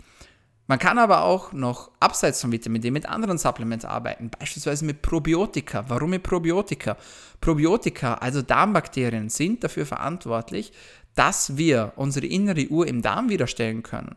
Man 0.70 0.78
kann 0.78 1.00
aber 1.00 1.24
auch 1.24 1.52
noch 1.52 1.90
abseits 2.00 2.42
von 2.42 2.52
Vitamin 2.52 2.80
D 2.80 2.92
mit 2.92 3.08
anderen 3.08 3.40
Supplements 3.40 3.86
arbeiten, 3.86 4.30
beispielsweise 4.30 4.86
mit 4.86 5.02
Probiotika. 5.02 5.84
Warum 5.88 6.12
mit 6.12 6.22
Probiotika? 6.22 6.96
Probiotika, 7.42 8.14
also 8.14 8.44
Darmbakterien, 8.44 9.30
sind 9.30 9.64
dafür 9.64 9.88
verantwortlich, 9.88 10.72
dass 11.16 11.58
wir 11.58 11.94
unsere 11.96 12.28
innere 12.28 12.68
Uhr 12.68 12.86
im 12.86 13.02
Darm 13.02 13.30
wiederstellen 13.30 13.82
können. 13.82 14.16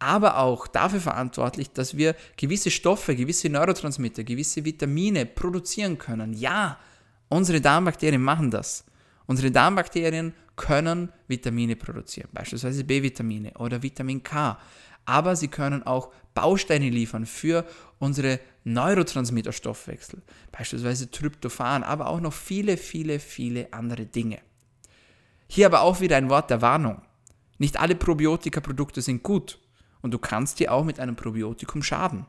Aber 0.00 0.38
auch 0.38 0.66
dafür 0.66 0.98
verantwortlich, 0.98 1.70
dass 1.70 1.96
wir 1.96 2.16
gewisse 2.36 2.72
Stoffe, 2.72 3.14
gewisse 3.14 3.48
Neurotransmitter, 3.48 4.24
gewisse 4.24 4.64
Vitamine 4.64 5.24
produzieren 5.24 5.98
können. 5.98 6.32
Ja, 6.32 6.80
unsere 7.28 7.60
Darmbakterien 7.60 8.20
machen 8.20 8.50
das. 8.50 8.84
Unsere 9.26 9.52
Darmbakterien 9.52 10.34
können 10.56 11.12
Vitamine 11.28 11.76
produzieren, 11.76 12.28
beispielsweise 12.32 12.82
B-Vitamine 12.82 13.52
oder 13.56 13.80
Vitamin 13.80 14.20
K 14.20 14.58
aber 15.04 15.36
sie 15.36 15.48
können 15.48 15.82
auch 15.82 16.12
Bausteine 16.34 16.88
liefern 16.88 17.26
für 17.26 17.64
unsere 17.98 18.40
Neurotransmitterstoffwechsel, 18.64 20.22
beispielsweise 20.50 21.10
Tryptophan, 21.10 21.82
aber 21.82 22.08
auch 22.08 22.20
noch 22.20 22.32
viele, 22.32 22.76
viele, 22.76 23.18
viele 23.18 23.72
andere 23.72 24.06
Dinge. 24.06 24.38
Hier 25.48 25.66
aber 25.66 25.82
auch 25.82 26.00
wieder 26.00 26.16
ein 26.16 26.30
Wort 26.30 26.50
der 26.50 26.62
Warnung. 26.62 27.02
Nicht 27.58 27.78
alle 27.78 27.94
Probiotika-Produkte 27.94 29.02
sind 29.02 29.22
gut 29.22 29.58
und 30.00 30.12
du 30.12 30.18
kannst 30.18 30.60
dir 30.60 30.72
auch 30.72 30.84
mit 30.84 30.98
einem 30.98 31.16
Probiotikum 31.16 31.82
schaden, 31.82 32.26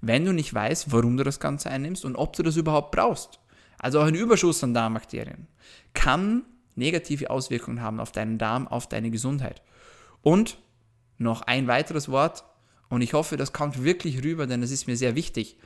wenn 0.00 0.24
du 0.24 0.32
nicht 0.32 0.52
weißt, 0.52 0.92
warum 0.92 1.16
du 1.16 1.24
das 1.24 1.40
Ganze 1.40 1.70
einnimmst 1.70 2.04
und 2.04 2.16
ob 2.16 2.34
du 2.34 2.42
das 2.42 2.56
überhaupt 2.56 2.90
brauchst. 2.90 3.40
Also 3.78 4.00
auch 4.00 4.06
ein 4.06 4.14
Überschuss 4.14 4.62
an 4.64 4.74
Darmbakterien 4.74 5.46
kann 5.94 6.44
negative 6.76 7.30
Auswirkungen 7.30 7.80
haben 7.80 8.00
auf 8.00 8.12
deinen 8.12 8.38
Darm, 8.38 8.68
auf 8.68 8.88
deine 8.88 9.10
Gesundheit. 9.10 9.62
Und 10.22 10.58
noch 11.18 11.42
ein 11.42 11.66
weiteres 11.66 12.08
Wort 12.08 12.44
und 12.88 13.02
ich 13.02 13.12
hoffe, 13.12 13.36
das 13.36 13.52
kommt 13.52 13.82
wirklich 13.82 14.22
rüber, 14.22 14.46
denn 14.46 14.62
es 14.62 14.70
ist 14.70 14.86
mir 14.86 14.96
sehr 14.96 15.14
wichtig. 15.14 15.56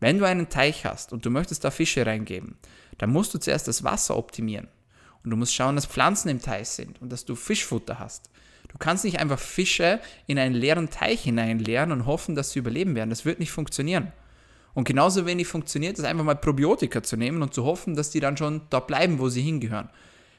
Wenn 0.00 0.18
du 0.18 0.26
einen 0.26 0.48
Teich 0.48 0.84
hast 0.84 1.12
und 1.12 1.24
du 1.24 1.30
möchtest 1.30 1.64
da 1.64 1.70
Fische 1.70 2.04
reingeben, 2.06 2.56
dann 2.98 3.10
musst 3.10 3.34
du 3.34 3.38
zuerst 3.38 3.68
das 3.68 3.84
Wasser 3.84 4.16
optimieren. 4.16 4.68
Und 5.22 5.30
du 5.30 5.36
musst 5.36 5.54
schauen, 5.54 5.76
dass 5.76 5.86
Pflanzen 5.86 6.28
im 6.28 6.42
Teich 6.42 6.68
sind 6.68 7.00
und 7.00 7.12
dass 7.12 7.24
du 7.24 7.36
Fischfutter 7.36 7.98
hast. 7.98 8.30
Du 8.68 8.78
kannst 8.78 9.04
nicht 9.04 9.20
einfach 9.20 9.38
Fische 9.38 10.00
in 10.26 10.38
einen 10.38 10.54
leeren 10.54 10.90
Teich 10.90 11.22
hineinleeren 11.22 11.92
und 11.92 12.06
hoffen, 12.06 12.34
dass 12.34 12.50
sie 12.50 12.58
überleben 12.58 12.94
werden. 12.94 13.10
Das 13.10 13.24
wird 13.24 13.38
nicht 13.38 13.52
funktionieren. 13.52 14.12
Und 14.74 14.84
genauso 14.84 15.26
wenig 15.26 15.46
funktioniert 15.46 15.98
es 15.98 16.04
einfach 16.04 16.24
mal 16.24 16.34
Probiotika 16.34 17.02
zu 17.02 17.16
nehmen 17.16 17.42
und 17.42 17.52
zu 17.52 17.64
hoffen, 17.64 17.94
dass 17.94 18.10
die 18.10 18.20
dann 18.20 18.36
schon 18.36 18.62
dort 18.70 18.86
bleiben, 18.86 19.18
wo 19.18 19.28
sie 19.28 19.42
hingehören. 19.42 19.90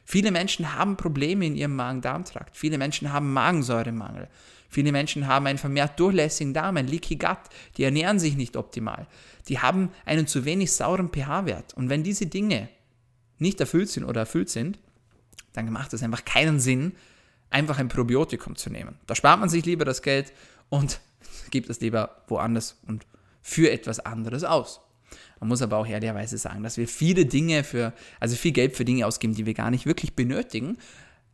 Viele 0.05 0.31
Menschen 0.31 0.75
haben 0.75 0.97
Probleme 0.97 1.45
in 1.45 1.55
ihrem 1.55 1.75
Magen-Darm-Trakt. 1.75 2.57
Viele 2.57 2.77
Menschen 2.77 3.11
haben 3.13 3.31
Magensäuremangel. 3.33 4.27
Viele 4.69 4.91
Menschen 4.91 5.27
haben 5.27 5.45
einen 5.45 5.59
vermehrt 5.59 5.99
durchlässigen 5.99 6.53
Darm, 6.53 6.77
ein 6.77 6.87
Leaky 6.87 7.15
Gut. 7.15 7.37
Die 7.77 7.83
ernähren 7.83 8.19
sich 8.19 8.35
nicht 8.35 8.57
optimal. 8.57 9.07
Die 9.47 9.59
haben 9.59 9.91
einen 10.05 10.27
zu 10.27 10.45
wenig 10.45 10.71
sauren 10.71 11.09
pH-Wert. 11.09 11.73
Und 11.75 11.89
wenn 11.89 12.03
diese 12.03 12.25
Dinge 12.25 12.69
nicht 13.37 13.59
erfüllt 13.59 13.89
sind 13.89 14.03
oder 14.03 14.21
erfüllt 14.21 14.49
sind, 14.49 14.79
dann 15.53 15.71
macht 15.71 15.93
es 15.93 16.03
einfach 16.03 16.25
keinen 16.25 16.59
Sinn, 16.59 16.93
einfach 17.49 17.77
ein 17.77 17.87
Probiotikum 17.87 18.55
zu 18.55 18.69
nehmen. 18.69 18.97
Da 19.05 19.15
spart 19.15 19.39
man 19.39 19.49
sich 19.49 19.65
lieber 19.65 19.85
das 19.85 20.01
Geld 20.01 20.33
und 20.69 20.99
gibt 21.51 21.69
es 21.69 21.79
lieber 21.79 22.23
woanders 22.27 22.79
und 22.87 23.05
für 23.41 23.71
etwas 23.71 23.99
anderes 23.99 24.43
aus. 24.43 24.81
Man 25.43 25.49
muss 25.49 25.61
aber 25.61 25.75
auch 25.75 25.85
ehrlicherweise 25.85 26.37
sagen, 26.37 26.63
dass 26.63 26.77
wir 26.77 26.87
viele 26.87 27.25
Dinge 27.25 27.65
für, 27.65 27.91
also 28.21 28.37
viel 28.37 28.53
Geld 28.53 28.77
für 28.77 28.85
Dinge 28.85 29.05
ausgeben, 29.05 29.35
die 29.35 29.45
wir 29.45 29.53
gar 29.53 29.71
nicht 29.71 29.85
wirklich 29.85 30.15
benötigen. 30.15 30.77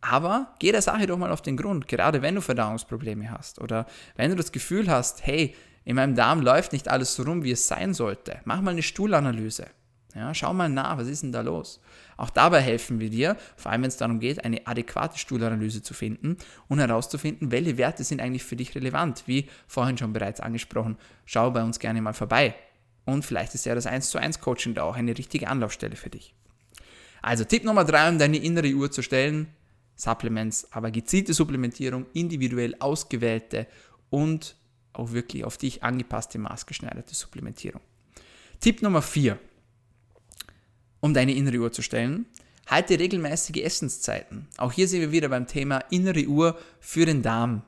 Aber 0.01 0.55
geh 0.57 0.71
der 0.71 0.81
Sache 0.81 1.05
doch 1.05 1.19
mal 1.19 1.31
auf 1.31 1.43
den 1.43 1.55
Grund, 1.55 1.87
gerade 1.87 2.23
wenn 2.23 2.33
du 2.33 2.41
Verdauungsprobleme 2.41 3.29
hast 3.29 3.61
oder 3.61 3.85
wenn 4.15 4.31
du 4.31 4.35
das 4.35 4.51
Gefühl 4.51 4.89
hast, 4.89 5.27
hey, 5.27 5.53
in 5.85 5.95
meinem 5.95 6.15
Darm 6.15 6.41
läuft 6.41 6.73
nicht 6.73 6.87
alles 6.87 7.13
so 7.13 7.21
rum, 7.21 7.43
wie 7.43 7.51
es 7.51 7.67
sein 7.67 7.93
sollte. 7.93 8.39
Mach 8.45 8.61
mal 8.61 8.71
eine 8.71 8.81
Stuhlanalyse. 8.81 9.67
Ja, 10.15 10.33
schau 10.33 10.55
mal 10.55 10.69
nach, 10.69 10.97
was 10.97 11.07
ist 11.07 11.21
denn 11.21 11.31
da 11.31 11.41
los? 11.41 11.79
Auch 12.17 12.31
dabei 12.31 12.61
helfen 12.61 12.99
wir 12.99 13.11
dir, 13.11 13.37
vor 13.57 13.71
allem 13.71 13.83
wenn 13.83 13.89
es 13.89 13.97
darum 13.97 14.19
geht, 14.19 14.43
eine 14.43 14.65
adäquate 14.65 15.19
Stuhlanalyse 15.19 15.83
zu 15.83 15.93
finden 15.93 16.37
und 16.67 16.79
herauszufinden, 16.79 17.51
welche 17.51 17.77
Werte 17.77 18.03
sind 18.03 18.21
eigentlich 18.21 18.43
für 18.43 18.55
dich 18.55 18.73
relevant. 18.73 19.21
Wie 19.27 19.47
vorhin 19.67 19.99
schon 19.99 20.13
bereits 20.13 20.39
angesprochen, 20.39 20.97
schau 21.25 21.51
bei 21.51 21.61
uns 21.61 21.77
gerne 21.77 22.01
mal 22.01 22.13
vorbei. 22.13 22.55
Und 23.05 23.25
vielleicht 23.25 23.55
ist 23.55 23.65
ja 23.65 23.75
das 23.75 23.85
1 23.85 24.09
zu 24.09 24.17
1 24.17 24.39
Coaching 24.39 24.75
da 24.75 24.83
auch 24.83 24.95
eine 24.95 25.17
richtige 25.17 25.47
Anlaufstelle 25.47 25.95
für 25.95 26.09
dich. 26.09 26.33
Also 27.21 27.43
Tipp 27.43 27.63
Nummer 27.63 27.83
3, 27.83 28.09
um 28.09 28.19
deine 28.19 28.37
innere 28.37 28.73
Uhr 28.73 28.91
zu 28.91 29.01
stellen, 29.01 29.47
Supplements, 29.95 30.71
aber 30.71 30.91
gezielte 30.91 31.33
Supplementierung, 31.33 32.05
individuell 32.13 32.75
ausgewählte 32.79 33.67
und 34.09 34.55
auch 34.93 35.11
wirklich 35.11 35.43
auf 35.43 35.57
dich 35.57 35.83
angepasste, 35.83 36.39
maßgeschneiderte 36.39 37.13
Supplementierung. 37.13 37.81
Tipp 38.59 38.81
Nummer 38.81 39.01
4, 39.01 39.37
um 41.01 41.13
deine 41.13 41.33
innere 41.33 41.57
Uhr 41.57 41.71
zu 41.71 41.81
stellen, 41.81 42.25
halte 42.67 42.99
regelmäßige 42.99 43.63
Essenszeiten. 43.63 44.47
Auch 44.57 44.71
hier 44.71 44.87
sind 44.87 45.01
wir 45.01 45.11
wieder 45.11 45.29
beim 45.29 45.47
Thema 45.47 45.79
innere 45.89 46.25
Uhr 46.27 46.57
für 46.79 47.05
den 47.05 47.21
Darm. 47.21 47.63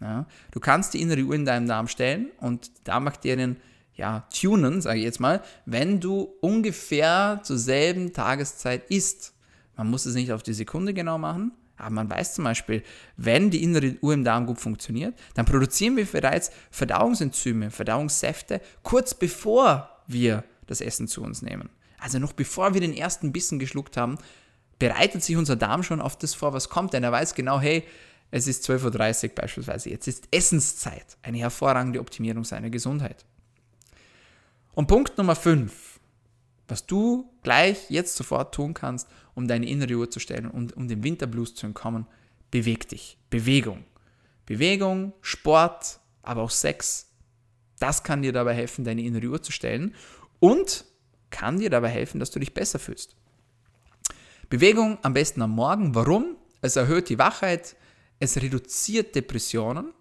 Ja, 0.00 0.26
du 0.50 0.60
kannst 0.60 0.92
die 0.94 1.00
innere 1.00 1.22
Uhr 1.22 1.34
in 1.34 1.44
deinem 1.44 1.66
Darm 1.66 1.88
stellen 1.88 2.30
und 2.38 2.66
die 2.78 2.84
Darmbakterien 2.84 3.56
ja, 3.96 4.26
tunen, 4.32 4.80
sage 4.80 4.98
ich 4.98 5.04
jetzt 5.04 5.20
mal, 5.20 5.42
wenn 5.66 6.00
du 6.00 6.34
ungefähr 6.40 7.40
zur 7.42 7.58
selben 7.58 8.12
Tageszeit 8.12 8.90
isst. 8.90 9.34
Man 9.76 9.90
muss 9.90 10.06
es 10.06 10.14
nicht 10.14 10.32
auf 10.32 10.42
die 10.42 10.52
Sekunde 10.52 10.94
genau 10.94 11.18
machen, 11.18 11.52
aber 11.76 11.90
man 11.90 12.10
weiß 12.10 12.34
zum 12.34 12.44
Beispiel, 12.44 12.82
wenn 13.16 13.50
die 13.50 13.62
innere 13.62 13.96
Uhr 14.00 14.14
im 14.14 14.24
Darm 14.24 14.46
gut 14.46 14.60
funktioniert, 14.60 15.14
dann 15.34 15.46
produzieren 15.46 15.96
wir 15.96 16.06
bereits 16.06 16.50
Verdauungsenzyme, 16.70 17.70
Verdauungssäfte, 17.70 18.60
kurz 18.82 19.14
bevor 19.14 19.88
wir 20.06 20.44
das 20.66 20.80
Essen 20.80 21.08
zu 21.08 21.22
uns 21.22 21.42
nehmen. 21.42 21.70
Also 21.98 22.18
noch 22.18 22.32
bevor 22.32 22.74
wir 22.74 22.80
den 22.80 22.94
ersten 22.94 23.32
Bissen 23.32 23.58
geschluckt 23.58 23.96
haben, 23.96 24.18
bereitet 24.78 25.22
sich 25.22 25.36
unser 25.36 25.56
Darm 25.56 25.82
schon 25.82 26.00
auf 26.00 26.16
das 26.16 26.34
vor, 26.34 26.52
was 26.52 26.68
kommt, 26.68 26.92
denn 26.92 27.04
er 27.04 27.12
weiß 27.12 27.34
genau, 27.34 27.60
hey, 27.60 27.84
es 28.30 28.48
ist 28.48 28.68
12.30 28.68 29.28
Uhr 29.28 29.34
beispielsweise, 29.36 29.90
jetzt 29.90 30.08
ist 30.08 30.26
Essenszeit, 30.30 31.16
eine 31.22 31.38
hervorragende 31.38 32.00
Optimierung 32.00 32.44
seiner 32.44 32.70
Gesundheit. 32.70 33.24
Und 34.74 34.88
Punkt 34.88 35.16
Nummer 35.18 35.36
5, 35.36 36.00
was 36.66 36.86
du 36.86 37.30
gleich 37.42 37.90
jetzt 37.90 38.16
sofort 38.16 38.54
tun 38.54 38.74
kannst, 38.74 39.08
um 39.34 39.46
deine 39.46 39.68
innere 39.68 39.94
Uhr 39.94 40.10
zu 40.10 40.20
stellen 40.20 40.50
und 40.50 40.76
um 40.76 40.88
dem 40.88 41.04
Winterblues 41.04 41.54
zu 41.54 41.66
entkommen, 41.66 42.06
beweg 42.50 42.88
dich. 42.88 43.18
Bewegung. 43.30 43.84
Bewegung, 44.46 45.12
Sport, 45.20 46.00
aber 46.22 46.42
auch 46.42 46.50
Sex. 46.50 47.08
Das 47.78 48.02
kann 48.02 48.22
dir 48.22 48.32
dabei 48.32 48.54
helfen, 48.54 48.84
deine 48.84 49.02
innere 49.02 49.26
Uhr 49.28 49.42
zu 49.42 49.52
stellen 49.52 49.94
und 50.40 50.84
kann 51.30 51.58
dir 51.58 51.70
dabei 51.70 51.88
helfen, 51.88 52.20
dass 52.20 52.30
du 52.30 52.38
dich 52.38 52.54
besser 52.54 52.78
fühlst. 52.78 53.16
Bewegung 54.48 54.98
am 55.02 55.14
besten 55.14 55.42
am 55.42 55.50
Morgen. 55.50 55.94
Warum? 55.94 56.36
Es 56.60 56.76
erhöht 56.76 57.08
die 57.08 57.18
Wachheit, 57.18 57.76
es 58.18 58.36
reduziert 58.36 59.14
Depressionen. 59.14 59.92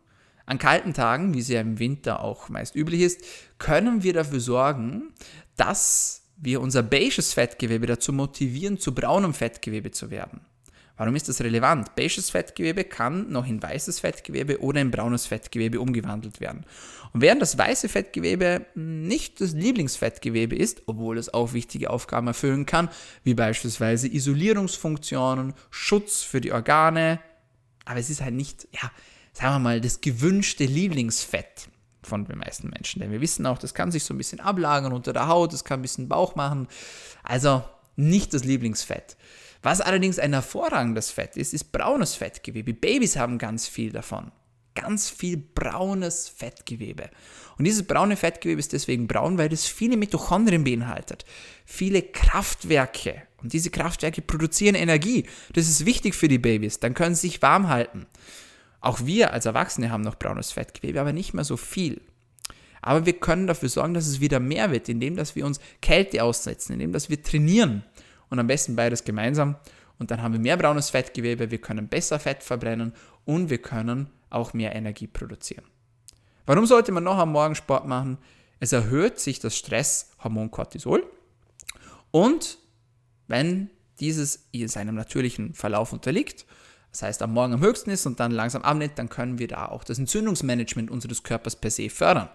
An 0.45 0.57
kalten 0.57 0.93
Tagen, 0.93 1.33
wie 1.33 1.39
es 1.39 1.47
ja 1.47 1.61
im 1.61 1.79
Winter 1.79 2.21
auch 2.21 2.49
meist 2.49 2.75
üblich 2.75 3.01
ist, 3.01 3.21
können 3.59 4.03
wir 4.03 4.13
dafür 4.13 4.39
sorgen, 4.39 5.13
dass 5.55 6.23
wir 6.35 6.59
unser 6.59 6.83
beiges 6.83 7.33
Fettgewebe 7.33 7.85
dazu 7.85 8.11
motivieren, 8.11 8.77
zu 8.77 8.93
braunem 8.93 9.33
Fettgewebe 9.33 9.91
zu 9.91 10.11
werden. 10.11 10.41
Warum 10.97 11.15
ist 11.15 11.27
das 11.27 11.41
relevant? 11.41 11.95
Beiges 11.95 12.29
Fettgewebe 12.29 12.83
kann 12.83 13.31
noch 13.31 13.47
in 13.47 13.63
weißes 13.63 13.99
Fettgewebe 13.99 14.61
oder 14.61 14.79
in 14.79 14.91
braunes 14.91 15.25
Fettgewebe 15.25 15.79
umgewandelt 15.79 16.39
werden. 16.39 16.65
Und 17.13 17.21
während 17.21 17.41
das 17.41 17.57
weiße 17.57 17.89
Fettgewebe 17.89 18.65
nicht 18.75 19.41
das 19.41 19.53
Lieblingsfettgewebe 19.53 20.55
ist, 20.55 20.83
obwohl 20.85 21.17
es 21.17 21.33
auch 21.33 21.53
wichtige 21.53 21.89
Aufgaben 21.89 22.27
erfüllen 22.27 22.65
kann, 22.65 22.89
wie 23.23 23.33
beispielsweise 23.33 24.07
Isolierungsfunktionen, 24.07 25.53
Schutz 25.71 26.21
für 26.21 26.41
die 26.41 26.51
Organe, 26.51 27.19
aber 27.85 27.99
es 27.99 28.09
ist 28.09 28.21
halt 28.21 28.35
nicht, 28.35 28.67
ja, 28.71 28.91
sagen 29.33 29.55
wir 29.55 29.59
mal, 29.59 29.81
das 29.81 30.01
gewünschte 30.01 30.65
Lieblingsfett 30.65 31.67
von 32.03 32.25
den 32.25 32.37
meisten 32.37 32.69
Menschen. 32.69 33.01
Denn 33.01 33.11
wir 33.11 33.21
wissen 33.21 33.45
auch, 33.45 33.57
das 33.57 33.73
kann 33.73 33.91
sich 33.91 34.03
so 34.03 34.13
ein 34.13 34.17
bisschen 34.17 34.39
ablagern 34.39 34.93
unter 34.93 35.13
der 35.13 35.27
Haut, 35.27 35.53
das 35.53 35.63
kann 35.63 35.79
ein 35.79 35.83
bisschen 35.83 36.07
Bauch 36.07 36.35
machen. 36.35 36.67
Also 37.23 37.63
nicht 37.95 38.33
das 38.33 38.43
Lieblingsfett. 38.43 39.17
Was 39.61 39.81
allerdings 39.81 40.19
ein 40.19 40.33
hervorragendes 40.33 41.09
Fett 41.09 41.37
ist, 41.37 41.53
ist 41.53 41.71
braunes 41.71 42.15
Fettgewebe. 42.15 42.73
Babys 42.73 43.15
haben 43.15 43.37
ganz 43.37 43.67
viel 43.67 43.91
davon. 43.91 44.31
Ganz 44.75 45.09
viel 45.09 45.37
braunes 45.37 46.27
Fettgewebe. 46.27 47.09
Und 47.57 47.65
dieses 47.65 47.85
braune 47.85 48.17
Fettgewebe 48.17 48.59
ist 48.59 48.73
deswegen 48.73 49.07
braun, 49.07 49.37
weil 49.37 49.53
es 49.53 49.67
viele 49.67 49.97
Mitochondrien 49.97 50.63
beinhaltet. 50.63 51.25
Viele 51.65 52.01
Kraftwerke. 52.01 53.21
Und 53.41 53.53
diese 53.53 53.69
Kraftwerke 53.69 54.21
produzieren 54.21 54.75
Energie. 54.75 55.27
Das 55.53 55.69
ist 55.69 55.85
wichtig 55.85 56.15
für 56.15 56.27
die 56.27 56.39
Babys. 56.39 56.79
Dann 56.79 56.95
können 56.95 57.13
sie 57.13 57.27
sich 57.27 57.41
warm 57.41 57.69
halten. 57.69 58.07
Auch 58.83 59.05
wir 59.05 59.31
als 59.31 59.45
Erwachsene 59.45 59.91
haben 59.91 60.01
noch 60.01 60.15
braunes 60.15 60.51
Fettgewebe, 60.51 60.99
aber 60.99 61.13
nicht 61.13 61.33
mehr 61.33 61.45
so 61.45 61.55
viel. 61.55 62.01
Aber 62.81 63.05
wir 63.05 63.13
können 63.13 63.47
dafür 63.47 63.69
sorgen, 63.69 63.93
dass 63.93 64.07
es 64.07 64.19
wieder 64.19 64.41
mehr 64.41 64.71
wird, 64.71 64.89
indem 64.89 65.15
dass 65.15 65.37
wir 65.37 65.45
uns 65.45 65.61
Kälte 65.81 66.21
aussetzen, 66.21 66.73
indem 66.73 66.91
dass 66.91 67.09
wir 67.09 67.23
trainieren 67.23 67.85
und 68.29 68.39
am 68.39 68.47
besten 68.47 68.75
beides 68.75 69.05
gemeinsam. 69.05 69.55
Und 69.99 70.11
dann 70.11 70.21
haben 70.21 70.33
wir 70.33 70.39
mehr 70.41 70.57
braunes 70.57 70.89
Fettgewebe, 70.89 71.49
wir 71.49 71.61
können 71.61 71.87
besser 71.87 72.19
Fett 72.19 72.43
verbrennen 72.43 72.91
und 73.23 73.49
wir 73.49 73.59
können 73.59 74.09
auch 74.29 74.53
mehr 74.53 74.75
Energie 74.75 75.07
produzieren. 75.07 75.63
Warum 76.45 76.65
sollte 76.65 76.91
man 76.91 77.05
noch 77.05 77.17
am 77.17 77.31
Morgen 77.31 77.55
Sport 77.55 77.87
machen? 77.87 78.17
Es 78.59 78.73
erhöht 78.73 79.17
sich 79.17 79.39
das 79.39 79.55
Stresshormon 79.55 80.51
Cortisol 80.51 81.09
und 82.11 82.57
wenn 83.29 83.69
dieses 84.01 84.49
in 84.51 84.67
seinem 84.67 84.95
natürlichen 84.95 85.53
Verlauf 85.53 85.93
unterliegt 85.93 86.45
das 86.93 87.01
heißt 87.01 87.21
am 87.23 87.33
Morgen 87.33 87.53
am 87.53 87.61
höchsten 87.61 87.89
ist 87.89 88.05
und 88.05 88.19
dann 88.19 88.31
langsam 88.31 88.61
abnimmt, 88.61 88.99
dann 88.99 89.09
können 89.09 89.39
wir 89.39 89.47
da 89.47 89.65
auch 89.65 89.83
das 89.83 89.97
Entzündungsmanagement 89.97 90.91
unseres 90.91 91.23
Körpers 91.23 91.55
per 91.55 91.71
se 91.71 91.89
fördern 91.89 92.29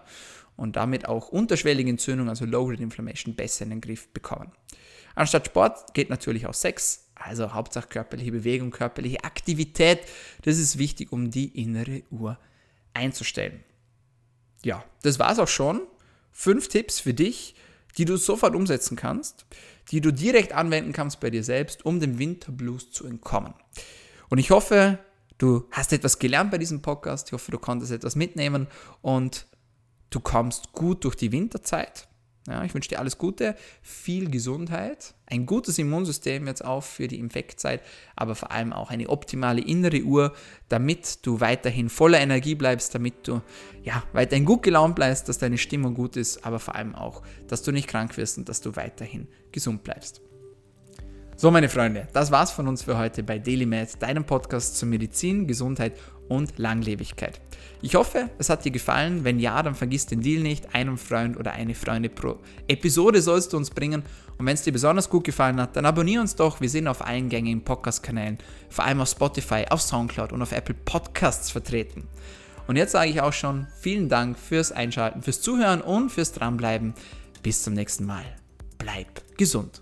und 0.57 0.75
damit 0.75 1.07
auch 1.07 1.29
unterschwellige 1.29 1.89
Entzündung, 1.89 2.27
also 2.27 2.43
Low-Grade 2.43 2.83
Inflammation, 2.83 3.35
besser 3.35 3.63
in 3.63 3.69
den 3.69 3.79
Griff 3.81 4.09
bekommen. 4.09 4.51
Anstatt 5.15 5.47
Sport 5.47 5.93
geht 5.93 6.09
natürlich 6.09 6.45
auch 6.45 6.53
Sex, 6.53 7.09
also 7.15 7.53
Hauptsache 7.53 7.87
körperliche 7.87 8.33
Bewegung, 8.33 8.69
körperliche 8.71 9.23
Aktivität. 9.23 10.01
Das 10.43 10.57
ist 10.57 10.77
wichtig, 10.77 11.13
um 11.13 11.31
die 11.31 11.61
innere 11.61 12.03
Uhr 12.11 12.37
einzustellen. 12.93 13.63
Ja, 14.65 14.83
das 15.03 15.19
war's 15.19 15.39
auch 15.39 15.47
schon. 15.47 15.81
Fünf 16.33 16.67
Tipps 16.67 16.99
für 16.99 17.13
dich, 17.13 17.55
die 17.97 18.03
du 18.03 18.17
sofort 18.17 18.55
umsetzen 18.55 18.97
kannst, 18.97 19.45
die 19.91 20.01
du 20.01 20.11
direkt 20.11 20.51
anwenden 20.51 20.91
kannst 20.91 21.21
bei 21.21 21.29
dir 21.29 21.45
selbst, 21.45 21.85
um 21.85 22.01
dem 22.01 22.19
Winterblues 22.19 22.91
zu 22.91 23.07
entkommen. 23.07 23.53
Und 24.29 24.37
ich 24.37 24.51
hoffe, 24.51 24.99
du 25.37 25.65
hast 25.71 25.93
etwas 25.93 26.19
gelernt 26.19 26.51
bei 26.51 26.57
diesem 26.57 26.81
Podcast. 26.81 27.27
Ich 27.27 27.33
hoffe, 27.33 27.51
du 27.51 27.57
konntest 27.57 27.91
etwas 27.91 28.15
mitnehmen 28.15 28.67
und 29.01 29.47
du 30.09 30.19
kommst 30.19 30.71
gut 30.73 31.03
durch 31.03 31.15
die 31.15 31.31
Winterzeit. 31.31 32.07
Ja, 32.47 32.63
ich 32.63 32.73
wünsche 32.73 32.89
dir 32.89 32.99
alles 32.99 33.19
Gute, 33.19 33.55
viel 33.83 34.31
Gesundheit, 34.31 35.13
ein 35.27 35.45
gutes 35.45 35.77
Immunsystem 35.77 36.47
jetzt 36.47 36.65
auch 36.65 36.83
für 36.83 37.07
die 37.07 37.19
Infektzeit, 37.19 37.81
aber 38.15 38.33
vor 38.33 38.51
allem 38.51 38.73
auch 38.73 38.89
eine 38.89 39.09
optimale 39.09 39.61
innere 39.61 40.01
Uhr, 40.01 40.33
damit 40.67 41.25
du 41.27 41.41
weiterhin 41.41 41.89
voller 41.89 42.19
Energie 42.19 42.55
bleibst, 42.55 42.95
damit 42.95 43.27
du 43.27 43.41
ja, 43.83 44.03
weiterhin 44.13 44.45
gut 44.45 44.63
gelaunt 44.63 44.95
bleibst, 44.95 45.29
dass 45.29 45.37
deine 45.37 45.59
Stimmung 45.59 45.93
gut 45.93 46.15
ist, 46.15 46.43
aber 46.43 46.59
vor 46.59 46.73
allem 46.73 46.95
auch, 46.95 47.21
dass 47.47 47.61
du 47.61 47.71
nicht 47.71 47.87
krank 47.87 48.17
wirst 48.17 48.39
und 48.39 48.49
dass 48.49 48.61
du 48.61 48.75
weiterhin 48.75 49.27
gesund 49.51 49.83
bleibst. 49.83 50.21
So, 51.39 51.51
meine 51.51 51.69
Freunde, 51.69 52.05
das 52.11 52.31
war's 52.31 52.51
von 52.51 52.67
uns 52.67 52.83
für 52.83 52.97
heute 52.97 53.23
bei 53.23 53.39
DailyMed, 53.39 54.01
deinem 54.01 54.25
Podcast 54.25 54.75
zur 54.75 54.89
Medizin, 54.89 55.47
Gesundheit 55.47 55.93
und 56.27 56.57
Langlebigkeit. 56.57 57.39
Ich 57.81 57.95
hoffe, 57.95 58.29
es 58.37 58.49
hat 58.49 58.65
dir 58.65 58.71
gefallen. 58.71 59.23
Wenn 59.23 59.39
ja, 59.39 59.63
dann 59.63 59.73
vergiss 59.73 60.05
den 60.05 60.19
Deal 60.19 60.43
nicht. 60.43 60.75
Einen 60.75 60.97
Freund 60.97 61.37
oder 61.37 61.53
eine 61.53 61.75
Freundin 61.75 62.13
pro 62.13 62.39
Episode 62.67 63.21
sollst 63.21 63.53
du 63.53 63.57
uns 63.57 63.69
bringen. 63.69 64.03
Und 64.37 64.47
wenn 64.47 64.53
es 64.53 64.63
dir 64.63 64.73
besonders 64.73 65.09
gut 65.09 65.23
gefallen 65.23 65.61
hat, 65.61 65.77
dann 65.77 65.85
abonniere 65.85 66.19
uns 66.19 66.35
doch. 66.35 66.59
Wir 66.59 66.69
sind 66.69 66.89
auf 66.89 67.07
allen 67.07 67.29
gängigen 67.29 67.63
Podcast-Kanälen, 67.63 68.37
vor 68.67 68.83
allem 68.83 68.99
auf 68.99 69.07
Spotify, 69.07 69.63
auf 69.69 69.81
Soundcloud 69.81 70.33
und 70.33 70.41
auf 70.41 70.51
Apple 70.51 70.75
Podcasts 70.75 71.51
vertreten. 71.51 72.03
Und 72.67 72.75
jetzt 72.75 72.91
sage 72.91 73.11
ich 73.11 73.21
auch 73.21 73.31
schon 73.31 73.65
vielen 73.79 74.09
Dank 74.09 74.37
fürs 74.37 74.73
Einschalten, 74.73 75.21
fürs 75.21 75.39
Zuhören 75.39 75.79
und 75.79 76.09
fürs 76.09 76.33
Dranbleiben. 76.33 76.95
Bis 77.43 77.63
zum 77.63 77.75
nächsten 77.75 78.05
Mal. 78.05 78.25
Bleib 78.77 79.37
gesund. 79.37 79.81